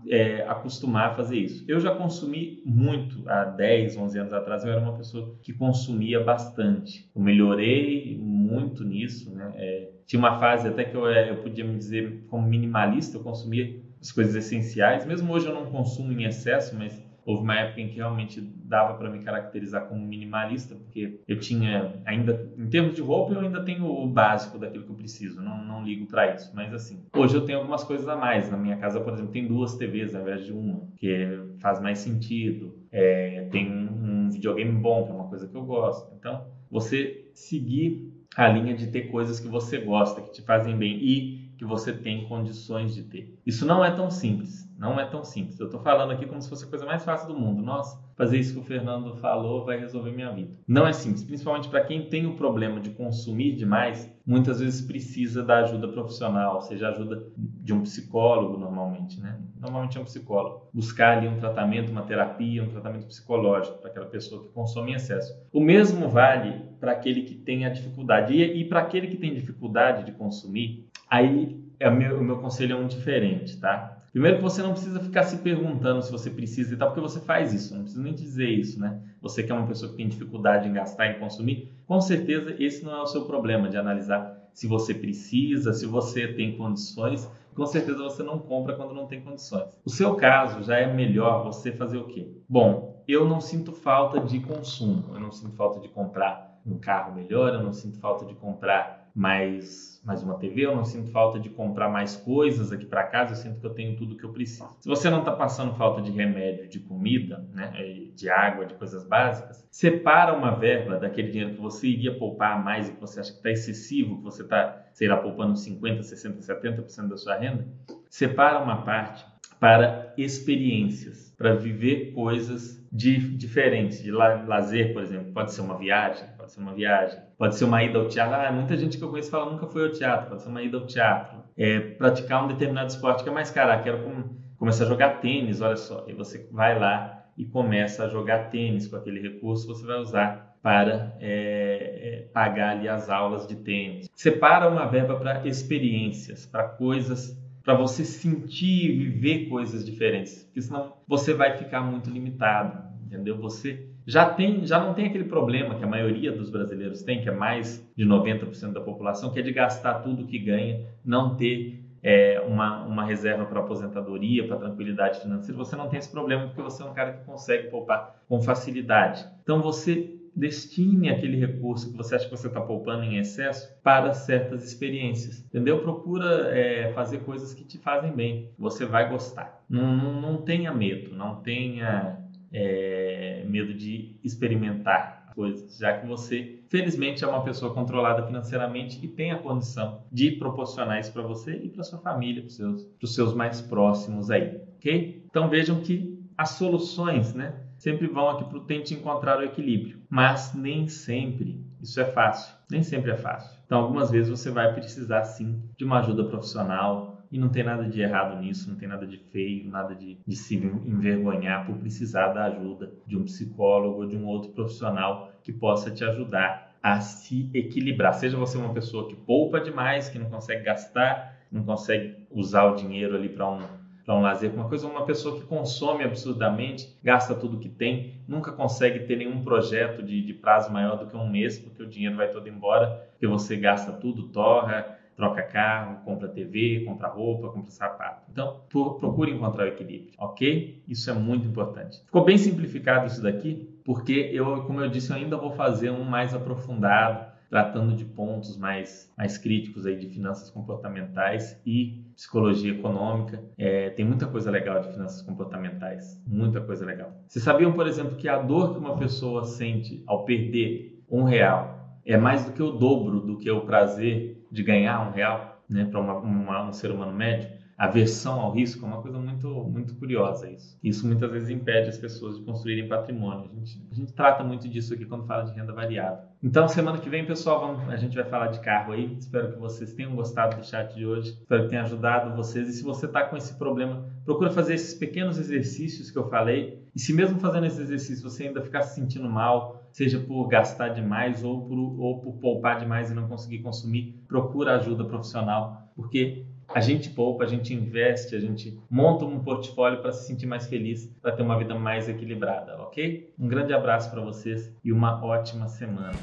é, 0.08 0.46
acostumar 0.48 1.10
a 1.10 1.15
fazer 1.15 1.39
isso. 1.39 1.65
Eu 1.67 1.79
já 1.79 1.96
consumi 1.96 2.62
muito 2.63 3.27
há 3.27 3.46
10, 3.46 3.98
11 3.98 4.20
anos 4.20 4.34
atrás. 4.34 4.63
Eu 4.63 4.72
era 4.72 4.79
uma 4.79 4.96
pessoa 4.96 5.36
que 5.41 5.51
consumia 5.51 6.24
bastante. 6.24 7.10
Eu 7.15 7.22
melhorei 7.24 8.15
muito 8.22 8.84
nisso. 8.84 9.34
Né? 9.34 9.51
É, 9.55 9.89
tinha 10.05 10.20
uma 10.20 10.39
fase 10.39 10.67
até 10.67 10.84
que 10.84 10.96
eu, 10.96 11.08
é, 11.08 11.32
eu 11.32 11.38
podia 11.38 11.65
me 11.65 11.75
dizer 11.75 12.25
como 12.29 12.48
minimalista. 12.48 13.17
Eu 13.17 13.24
consumia 13.24 13.82
as 14.00 14.12
coisas 14.12 14.36
essenciais. 14.36 15.03
Mesmo 15.03 15.34
hoje 15.34 15.48
eu 15.48 15.53
não 15.55 15.65
consumo 15.65 16.12
em 16.12 16.25
excesso, 16.25 16.75
mas 16.75 17.03
houve 17.25 17.44
uma 17.44 17.56
época 17.56 17.82
em 17.82 17.89
que 17.89 17.96
realmente 17.96 18.42
dava 18.42 18.96
para 18.96 19.10
me 19.10 19.20
caracterizar 19.20 19.88
como 19.88 20.06
minimalista, 20.06 20.75
porque 20.75 21.20
eu 21.27 21.39
tinha 21.39 22.01
ainda, 22.06 22.51
em 22.58 22.68
termos 22.68 22.96
de 22.96 23.01
roupa, 23.01 23.34
eu 23.34 23.39
ainda 23.42 23.63
tenho 23.63 23.86
o 23.86 24.08
básico 24.08 24.58
daquilo 24.58 24.84
que 24.84 24.92
eu 24.92 24.96
preciso, 24.96 25.42
não, 25.42 25.63
não 25.63 25.84
ligo 25.84 26.06
para 26.06 26.34
isso. 26.34 26.51
Mas 26.53 26.74
assim, 26.74 27.03
hoje 27.15 27.36
eu 27.36 27.46
tenho 27.46 27.60
algumas 27.60 27.84
coisas 27.84 28.08
a 28.08 28.15
mais. 28.15 28.50
Na 28.50 28.58
minha 28.58 28.77
casa, 28.77 29.00
por 29.00 29.13
exemplo, 29.13 29.32
tem 29.32 29.48
duas 29.48 29.75
TVs 29.75 30.15
ao 30.15 30.22
invés 30.22 30.46
de 30.46 30.51
uma, 30.51 30.88
que 30.98 31.39
faz 31.60 31.82
mais 31.82 32.00
sentido. 32.00 32.75
É, 32.92 33.48
tem 33.51 33.70
um 33.72 34.30
videogame 34.30 34.72
bom, 34.72 35.03
que 35.03 35.12
é 35.12 35.13
uma 35.13 35.27
coisa 35.27 35.48
que 35.48 35.56
eu 35.56 35.63
gosto. 35.63 36.13
Então, 36.15 36.46
você 36.70 37.30
seguir 37.34 38.12
a 38.36 38.48
linha 38.48 38.75
de 38.75 38.88
ter 38.88 39.03
coisas 39.03 39.39
que 39.39 39.48
você 39.48 39.77
gosta, 39.77 40.22
que 40.22 40.32
te 40.32 40.42
fazem 40.42 40.75
bem 40.75 40.98
e 41.00 41.42
que 41.57 41.65
você 41.65 41.93
tem 41.93 42.27
condições 42.27 42.93
de 42.93 43.03
ter. 43.03 43.39
Isso 43.45 43.65
não 43.65 43.83
é 43.83 43.91
tão 43.91 44.10
simples, 44.10 44.69
não 44.77 45.00
é 45.00 45.05
tão 45.05 45.24
simples. 45.24 45.60
Eu 45.60 45.67
estou 45.67 45.81
falando 45.81 46.12
aqui 46.12 46.25
como 46.25 46.41
se 46.41 46.50
fosse 46.50 46.65
a 46.65 46.67
coisa 46.67 46.86
mais 46.86 47.03
fácil 47.03 47.27
do 47.27 47.39
mundo. 47.39 47.62
Nossa, 47.62 48.02
fazer 48.15 48.39
isso 48.39 48.53
que 48.53 48.60
o 48.60 48.63
Fernando 48.63 49.15
falou 49.17 49.65
vai 49.65 49.79
resolver 49.79 50.12
minha 50.12 50.32
vida. 50.32 50.51
Não 50.67 50.88
é 50.88 50.93
simples, 50.93 51.24
principalmente 51.24 51.70
para 51.70 51.84
quem 51.84 52.10
tem 52.10 52.25
o 52.25 52.36
problema 52.36 52.79
de 52.79 52.91
consumir 52.91 53.55
demais, 53.55 54.12
muitas 54.25 54.60
vezes 54.60 54.82
precisa 54.82 55.43
da 55.43 55.60
ajuda 55.60 55.88
profissional, 55.88 56.62
seja 56.62 56.89
ajuda 56.89 57.24
de 57.38 57.74
um 57.74 57.82
psicólogo 57.82 58.58
normalmente, 58.58 59.20
né? 59.20 59.39
Normalmente 59.60 59.98
é 59.98 60.01
um 60.01 60.05
psicólogo. 60.05 60.67
Buscar 60.74 61.17
ali 61.17 61.27
um 61.27 61.38
tratamento, 61.38 61.91
uma 61.91 62.03
terapia, 62.03 62.63
um 62.63 62.70
tratamento 62.70 63.08
psicológico 63.08 63.77
para 63.79 63.89
aquela 63.89 64.05
pessoa 64.05 64.43
que 64.43 64.50
consome 64.50 64.91
em 64.91 64.96
excesso. 64.96 65.34
O 65.51 65.62
mesmo 65.62 66.10
vale 66.10 66.62
para 66.79 66.91
aquele 66.91 67.24
que 67.24 67.36
tem 67.36 67.65
a 67.65 67.70
dificuldade. 67.70 68.34
E, 68.34 68.62
e 68.62 68.65
para 68.65 68.82
aquele 68.82 69.08
que 69.08 69.17
tem 69.17 69.34
dificuldade 69.34 70.05
de 70.05 70.12
consumir, 70.12 70.89
Aí 71.13 71.63
é 71.79 71.88
o 71.88 71.96
meu, 71.96 72.20
o 72.20 72.24
meu 72.24 72.39
conselho 72.39 72.74
é 72.74 72.75
um 72.75 72.88
diferente, 72.88 73.60
tá? 73.60 74.02
Primeiro 74.13 74.38
que 74.38 74.43
você 74.43 74.62
não 74.62 74.74
precisa 74.74 75.00
ficar 75.00 75.24
se 75.24 75.38
perguntando 75.38 76.03
se 76.03 76.12
você 76.12 76.29
precisa 76.29 76.75
e 76.75 76.77
tal, 76.77 76.89
porque 76.89 77.01
você 77.01 77.20
faz 77.20 77.51
isso, 77.51 77.74
não 77.74 77.82
precisa 77.82 78.03
nem 78.03 78.13
dizer 78.13 78.48
isso, 78.48 78.79
né? 78.79 79.01
Você 79.20 79.41
que 79.41 79.51
é 79.51 79.55
uma 79.55 79.65
pessoa 79.65 79.89
que 79.89 79.98
tem 79.98 80.08
dificuldade 80.08 80.70
em 80.70 80.74
gastar 80.74 81.08
e 81.08 81.15
consumir, 81.15 81.74
com 81.88 82.00
certeza 82.00 82.55
esse 82.60 82.86
não 82.86 82.93
é 82.93 83.01
o 83.01 83.08
seu 83.08 83.25
problema 83.25 83.67
de 83.67 83.75
analisar 83.75 84.39
se 84.53 84.67
você 84.67 84.93
precisa, 84.93 85.74
se 85.74 85.88
você 85.88 86.27
tem 86.27 86.55
condições, 86.55 87.27
com 87.55 87.65
certeza 87.65 88.03
você 88.03 88.22
não 88.22 88.38
compra 88.38 88.75
quando 88.75 88.93
não 88.93 89.08
tem 89.08 89.20
condições. 89.20 89.75
O 89.84 89.89
seu 89.89 90.13
caso 90.13 90.62
já 90.63 90.77
é 90.77 90.93
melhor 90.93 91.43
você 91.43 91.72
fazer 91.72 91.98
o 91.98 92.05
quê? 92.05 92.32
Bom, 92.48 93.03
eu 93.08 93.27
não 93.27 93.41
sinto 93.41 93.72
falta 93.72 94.20
de 94.20 94.39
consumo, 94.39 95.15
eu 95.15 95.20
não 95.20 95.32
sinto 95.32 95.55
falta 95.55 95.79
de 95.79 95.88
comprar 95.88 96.62
um 96.63 96.77
carro 96.77 97.15
melhor, 97.15 97.55
eu 97.55 97.63
não 97.63 97.74
sinto 97.74 97.98
falta 98.00 98.25
de 98.27 98.36
comprar 98.36 99.02
mais, 99.15 100.01
mais 100.03 100.24
uma 100.24 100.39
TV, 100.39 100.65
eu 100.65 100.75
não 100.75 100.84
sinto 100.84 101.12
falta 101.12 101.39
de 101.39 101.50
comprar 101.50 101.88
mais 101.88 102.15
coisas 102.15 102.72
aqui 102.72 102.86
para 102.86 103.03
casa, 103.03 103.34
eu 103.34 103.36
sinto 103.36 103.60
que 103.60 103.65
eu 103.65 103.74
tenho 103.74 103.96
tudo 103.96 104.17
que 104.17 104.24
eu 104.24 104.32
preciso. 104.32 104.67
Se 104.79 104.89
você 104.89 105.10
não 105.10 105.20
está 105.20 105.32
passando 105.32 105.75
falta 105.75 106.01
de 106.01 106.12
remédio, 106.12 106.67
de 106.67 106.79
comida, 106.79 107.48
né, 107.53 107.72
de 108.15 108.29
água, 108.29 108.65
de 108.65 108.74
coisas 108.74 109.03
básicas, 109.03 109.65
separa 109.70 110.34
uma 110.34 110.55
verba 110.55 110.98
daquele 110.98 111.29
dinheiro 111.29 111.53
que 111.53 111.62
você 111.62 111.88
iria 111.88 112.17
poupar 112.17 112.63
mais 112.63 112.89
e 112.89 112.93
que 112.93 113.01
você 113.01 113.20
acha 113.20 113.32
que 113.32 113.38
está 113.38 113.51
excessivo, 113.51 114.17
que 114.17 114.24
você 114.24 114.41
está, 114.41 114.84
sei 114.93 115.08
lá, 115.08 115.17
poupando 115.17 115.53
50%, 115.53 116.00
60%, 116.00 116.39
70% 116.39 117.08
da 117.08 117.17
sua 117.17 117.38
renda, 117.38 117.67
separa 118.10 118.60
uma 118.60 118.84
parte 118.84 119.24
para 119.60 120.13
experiências, 120.17 121.34
para 121.38 121.53
viver 121.55 122.13
coisas 122.13 122.83
de, 122.93 123.17
diferentes, 123.35 124.03
de 124.03 124.12
lazer, 124.12 124.93
por 124.93 125.01
exemplo. 125.01 125.33
Pode 125.33 125.51
ser 125.51 125.62
uma 125.62 125.75
viagem, 125.75 126.27
pode 126.38 126.51
ser 126.51 126.59
uma 126.59 126.75
viagem, 126.75 127.19
pode 127.39 127.55
ser 127.55 127.65
uma 127.65 127.83
ida 127.83 127.97
ao 127.97 128.07
teatro. 128.07 128.35
Ah, 128.35 128.51
muita 128.51 128.77
gente 128.77 129.00
que 129.00 129.03
eu 129.03 129.09
conheço 129.09 129.31
fala 129.31 129.51
nunca 129.51 129.65
foi 129.65 129.85
ao 129.85 129.91
teatro, 129.91 130.29
pode 130.29 130.43
ser 130.43 130.50
uma 130.50 130.62
ida 130.62 130.77
ao 130.77 130.85
teatro. 130.85 131.39
É, 131.57 131.79
praticar 131.79 132.45
um 132.45 132.47
determinado 132.47 132.89
esporte 132.89 133.23
que 133.23 133.29
é 133.29 133.33
mais 133.33 133.50
caro. 133.50 133.71
Ah, 133.71 133.79
quero 133.79 134.03
com, 134.03 134.35
começar 134.57 134.83
a 134.83 134.88
jogar 134.88 135.21
tênis, 135.21 135.59
olha 135.59 135.75
só. 135.75 136.05
E 136.07 136.13
você 136.13 136.47
vai 136.51 136.77
lá 136.77 137.25
e 137.35 137.45
começa 137.45 138.05
a 138.05 138.09
jogar 138.09 138.51
tênis 138.51 138.88
com 138.88 138.95
aquele 138.95 139.19
recurso, 139.19 139.65
você 139.65 139.83
vai 139.83 139.97
usar 139.97 140.55
para 140.62 141.17
é, 141.19 142.21
é, 142.21 142.27
pagar 142.31 142.77
ali 142.77 142.88
as 142.88 143.09
aulas 143.09 143.47
de 143.47 143.55
tênis. 143.55 144.07
Separa 144.13 144.69
uma 144.69 144.85
verba 144.85 145.15
para 145.15 145.45
experiências, 145.47 146.45
para 146.45 146.63
coisas 146.63 147.35
para 147.63 147.74
você 147.74 148.03
sentir 148.03 148.91
e 148.91 148.98
viver 148.98 149.48
coisas 149.48 149.86
diferentes, 149.86 150.43
porque 150.43 150.62
senão 150.62 150.93
você 151.08 151.34
vai 151.34 151.58
ficar 151.58 151.82
muito 151.82 152.10
limitado, 152.10 152.84
entendeu? 153.05 153.38
Você 153.38 153.88
já 154.05 154.29
tem, 154.29 154.65
já 154.65 154.79
não 154.79 154.93
tem 154.93 155.05
aquele 155.05 155.24
problema 155.24 155.75
que 155.75 155.84
a 155.84 155.88
maioria 155.88 156.32
dos 156.32 156.50
brasileiros 156.50 157.03
tem, 157.03 157.22
que 157.22 157.29
é 157.29 157.32
mais 157.32 157.89
de 157.96 158.05
90% 158.05 158.74
da 158.74 158.82
população, 158.82 159.32
que 159.32 159.39
é 159.39 159.41
de 159.41 159.53
gastar 159.53 159.96
tudo 159.96 160.25
que 160.25 160.38
ganha, 160.38 160.86
não 161.05 161.36
ter 161.36 161.82
é, 162.03 162.41
uma, 162.46 162.84
uma 162.84 163.05
reserva 163.05 163.46
para 163.46 163.62
aposentadoria, 163.62 164.46
para 164.46 164.58
tranquilidade 164.58 165.22
financeira. 165.22 165.58
Você 165.58 165.75
não 165.77 165.88
tem 165.88 166.00
esse 166.00 166.12
problema 166.12 166.48
porque 166.48 166.62
você 166.62 166.84
é 166.84 166.86
um 166.86 166.93
cara 166.93 167.13
que 167.13 167.25
consegue 167.25 167.70
poupar 167.70 168.22
com 168.27 168.41
facilidade. 168.41 169.25
Então 169.41 169.62
você 169.62 170.20
destine 170.36 171.10
aquele 171.10 171.38
recurso 171.38 171.92
que 171.92 171.98
você 171.98 172.16
acha 172.16 172.25
que 172.25 172.32
você 172.32 172.48
está 172.48 172.60
poupando 172.60 173.04
em 173.04 173.18
excesso 173.18 173.72
para 173.84 174.13
certas 174.13 174.66
experiências, 174.66 175.40
entendeu? 175.40 175.82
Procura 175.82 176.50
é, 176.58 176.92
fazer 176.94 177.20
coisas 177.20 177.54
que 177.54 177.63
te 177.63 177.78
fazem 177.78 178.12
bem, 178.12 178.50
você 178.58 178.86
vai 178.86 179.10
gostar. 179.10 179.63
Não, 179.70 179.96
não, 179.96 180.22
não 180.22 180.38
tenha 180.38 180.74
medo, 180.74 181.16
não 181.16 181.36
tenha 181.36 182.20
é, 182.52 183.44
medo 183.48 183.74
de 183.74 184.16
experimentar 184.24 185.24
coisas, 185.34 185.78
já 185.78 185.98
que 185.98 186.06
você, 186.06 186.60
felizmente, 186.70 187.24
é 187.24 187.28
uma 187.28 187.44
pessoa 187.44 187.74
controlada 187.74 188.25
financeiramente 188.25 189.04
e 189.04 189.08
tem 189.08 189.32
a 189.32 189.38
condição 189.38 190.04
de 190.12 190.32
proporcionar 190.32 191.00
isso 191.00 191.12
para 191.12 191.24
você 191.24 191.56
e 191.56 191.70
para 191.70 191.84
sua 191.84 192.00
família, 192.00 192.42
para 192.42 192.48
os 192.48 192.56
seus, 192.56 193.16
seus 193.16 193.34
mais 193.34 193.62
próximos 193.62 194.30
aí, 194.30 194.62
ok? 194.78 195.24
Então 195.28 195.50
vejam 195.50 195.82
que 195.82 196.24
as 196.38 196.52
soluções, 196.52 197.34
né? 197.34 197.54
Sempre 197.84 198.08
vão 198.08 198.30
aqui 198.30 198.46
para 198.46 198.60
o 198.60 198.63
tente 198.63 198.94
encontrar 198.94 199.40
o 199.40 199.44
equilíbrio, 199.44 200.00
mas 200.10 200.54
nem 200.54 200.88
sempre 200.88 201.60
isso 201.82 202.00
é 202.00 202.06
fácil, 202.06 202.56
nem 202.72 202.82
sempre 202.82 203.12
é 203.12 203.18
fácil. 203.18 203.60
Então, 203.66 203.82
algumas 203.82 204.10
vezes 204.10 204.30
você 204.30 204.50
vai 204.50 204.74
precisar 204.74 205.25
sim 205.25 205.62
de 205.78 205.84
uma 205.84 206.00
ajuda 206.00 206.24
profissional, 206.24 207.18
e 207.30 207.38
não 207.38 207.50
tem 207.50 207.62
nada 207.62 207.84
de 207.84 208.00
errado 208.00 208.40
nisso, 208.40 208.70
não 208.70 208.78
tem 208.78 208.88
nada 208.88 209.06
de 209.06 209.18
feio, 209.18 209.70
nada 209.70 209.94
de, 209.94 210.18
de 210.25 210.34
se 210.34 210.56
envergonhar 210.56 211.66
por 211.66 211.75
precisar 211.75 212.30
da 212.30 212.46
ajuda 212.46 212.90
de 213.06 213.18
um 213.18 213.25
psicólogo 213.25 214.04
ou 214.04 214.08
de 214.08 214.16
um 214.16 214.28
outro 214.28 214.52
profissional 214.52 215.34
que 215.44 215.52
possa 215.52 215.92
te 215.92 216.06
ajudar 216.06 216.78
a 216.82 217.02
se 217.02 217.50
equilibrar. 217.54 218.13
Seja 218.13 218.38
você 218.38 218.58
uma 218.58 218.74
pessoa 218.74 219.10
que 219.10 219.16
poupa 219.16 219.60
demais, 219.60 220.08
que 220.08 220.18
não 220.18 220.30
consegue 220.30 220.63
gastar, 220.63 221.38
não 221.52 221.66
consegue 221.66 222.16
usar 222.32 222.63
o 222.63 222.75
dinheiro 222.75 223.13
ali 223.13 223.28
para 223.28 223.50
um 223.50 223.83
para 224.05 224.15
um 224.15 224.22
lazer, 224.22 224.53
uma 224.53 224.67
coisa, 224.67 224.88
uma 224.88 225.05
pessoa 225.05 225.39
que 225.39 225.45
consome 225.45 226.03
absurdamente, 226.03 226.98
gasta 227.01 227.33
tudo 227.33 227.60
que 227.60 227.69
tem, 227.69 228.22
nunca 228.27 228.51
consegue 228.51 229.00
ter 229.01 229.15
nenhum 229.15 229.43
projeto 229.43 230.03
de, 230.03 230.22
de 230.22 230.33
prazo 230.33 230.72
maior 230.72 230.98
do 230.98 231.07
que 231.07 231.15
um 231.15 231.29
mês, 231.29 231.57
porque 231.57 231.81
o 231.81 231.88
dinheiro 231.88 232.17
vai 232.17 232.29
todo 232.29 232.48
embora, 232.50 233.07
porque 233.12 233.27
você 233.27 233.55
gasta 233.55 233.93
tudo, 233.93 234.27
torra, 234.27 235.00
troca 235.15 235.41
carro, 235.43 236.03
compra 236.03 236.27
TV, 236.27 236.83
compra 236.86 237.07
roupa, 237.07 237.50
compra 237.50 237.72
sapato. 237.72 238.24
Então, 238.31 238.62
procure 238.69 239.31
encontrar 239.31 239.65
o 239.65 239.67
equilíbrio, 239.67 240.12
ok? 240.17 240.83
Isso 240.88 241.10
é 241.10 241.13
muito 241.13 241.48
importante. 241.48 242.03
Ficou 242.05 242.25
bem 242.25 242.38
simplificado 242.38 243.07
isso 243.07 243.22
daqui, 243.22 243.69
porque 243.86 244.29
eu, 244.33 244.63
como 244.63 244.81
eu 244.81 244.89
disse, 244.89 245.12
eu 245.12 245.17
ainda 245.17 245.38
vou 245.38 245.51
fazer 245.51 245.91
um 245.91 246.03
mais 246.03 246.33
aprofundado, 246.33 247.33
tratando 247.53 247.95
de 247.95 248.03
pontos 248.03 248.57
mais, 248.57 249.13
mais 249.15 249.38
críticos 249.38 249.86
aí 249.86 249.95
de 249.95 250.07
finanças 250.07 250.50
comportamentais 250.50 251.62
e 251.63 252.03
psicologia 252.15 252.72
econômica. 252.72 253.43
É, 253.60 253.91
tem 253.91 254.03
muita 254.03 254.25
coisa 254.25 254.50
legal 254.50 254.81
de 254.81 254.91
finanças 254.91 255.22
comportamentais, 255.22 256.19
muita 256.25 256.60
coisa 256.60 256.83
legal. 256.83 257.13
Vocês 257.27 257.45
sabiam, 257.45 257.72
por 257.72 257.86
exemplo, 257.86 258.15
que 258.15 258.27
a 258.27 258.39
dor 258.39 258.74
que 258.74 258.79
uma 258.79 258.98
pessoa 258.98 259.43
sente 259.45 260.03
ao 260.07 260.25
perder 260.25 261.00
um 261.07 261.22
real 261.22 262.01
é 262.03 262.17
mais 262.17 262.43
do 262.43 262.53
que 262.53 262.63
o 262.63 262.72
dobro 262.72 263.19
do 263.19 263.38
que 263.38 263.51
o 263.51 263.62
prazer 263.62 264.43
de 264.51 264.63
ganhar 264.63 265.07
um 265.07 265.12
real, 265.12 265.63
né, 265.69 265.86
para 265.86 266.01
um 266.01 266.74
ser 266.74 266.89
humano 266.89 267.13
médio, 267.13 267.51
aversão 267.86 268.40
ao 268.40 268.52
risco 268.52 268.86
é 268.86 268.88
uma 268.88 269.02
coisa 269.02 269.18
muito, 269.18 269.48
muito 269.48 269.96
curiosa 269.96 270.50
isso. 270.50 270.78
Isso 270.84 271.06
muitas 271.06 271.32
vezes 271.32 271.50
impede 271.50 271.90
as 271.90 271.98
pessoas 271.98 272.38
de 272.38 272.44
construírem 272.44 272.88
patrimônio. 272.88 273.50
A 273.52 273.56
gente, 273.56 273.88
a 273.92 273.96
gente 273.96 274.13
trata 274.13 274.44
muito 274.44 274.70
disso 274.70 274.94
aqui 274.94 275.06
quando 275.06 275.25
fala 275.25 275.44
de 275.44 275.54
renda 275.54 275.74
variável. 275.74 276.25
Então, 276.42 276.68
semana 276.68 276.98
que 276.98 277.10
vem, 277.10 277.25
pessoal, 277.25 277.60
vamos, 277.60 277.90
a 277.90 277.98
gente 277.98 278.16
vai 278.16 278.25
falar 278.25 278.48
de 278.48 278.60
carro 278.60 278.94
aí. 278.94 279.16
Espero 279.18 279.52
que 279.54 279.60
vocês 279.60 279.94
tenham 279.94 280.16
gostado 280.16 280.58
do 280.58 280.66
chat 280.66 280.94
de 280.94 281.06
hoje. 281.06 281.32
Espero 281.42 281.63
que 281.63 281.70
tenha 281.70 281.84
ajudado 281.84 282.36
vocês. 282.36 282.68
E 282.68 282.74
se 282.74 282.84
você 282.84 283.06
está 283.06 283.24
com 283.24 283.36
esse 283.38 283.58
problema, 283.58 284.06
procura 284.25 284.50
fazer 284.50 284.75
esses 284.75 284.94
pequenos 284.94 285.38
exercícios 285.38 286.12
que 286.12 286.18
eu 286.18 286.30
falei. 286.30 286.84
E 286.96 287.00
se 287.00 287.13
mesmo 287.13 287.40
fazendo 287.40 287.66
esses 287.66 287.80
exercícios 287.80 288.22
você 288.22 288.48
ainda 288.48 288.62
ficar 288.62 288.84
se 288.84 288.96
sentindo 288.96 289.30
mal, 289.30 289.84
seja 289.92 290.20
por 290.20 290.48
gastar 290.48 290.89
demais 290.89 291.43
ou 291.43 291.65
por, 291.67 291.78
ou 291.78 292.19
por 292.19 292.34
poupar 292.34 292.80
demais 292.80 293.12
e 293.12 293.13
não 293.13 293.28
conseguir 293.28 293.60
consumir, 293.60 294.24
procura 294.28 294.76
ajuda 294.76 295.06
profissional, 295.06 295.91
porque 295.96 296.46
a 296.67 296.80
gente 296.80 297.10
poupa, 297.10 297.43
a 297.43 297.47
gente 297.47 297.73
investe, 297.73 298.36
a 298.36 298.39
gente 298.39 298.80
monta 298.89 299.26
um 299.26 299.39
portfólio 299.39 300.02
para 300.02 300.12
se 300.12 300.28
sentir 300.28 300.45
mais 300.45 300.67
feliz, 300.67 301.08
para 301.21 301.32
ter 301.32 301.43
uma 301.43 301.58
vida 301.58 301.76
mais 301.76 302.10
equilibrada, 302.10 302.76
ok? 302.82 303.34
Um 303.38 303.47
grande 303.47 303.73
abraço 303.73 304.10
para 304.12 304.21
vocês 304.21 304.71
e 304.84 304.91
uma 304.91 305.23
ótima 305.23 305.67
semana. 305.67 306.17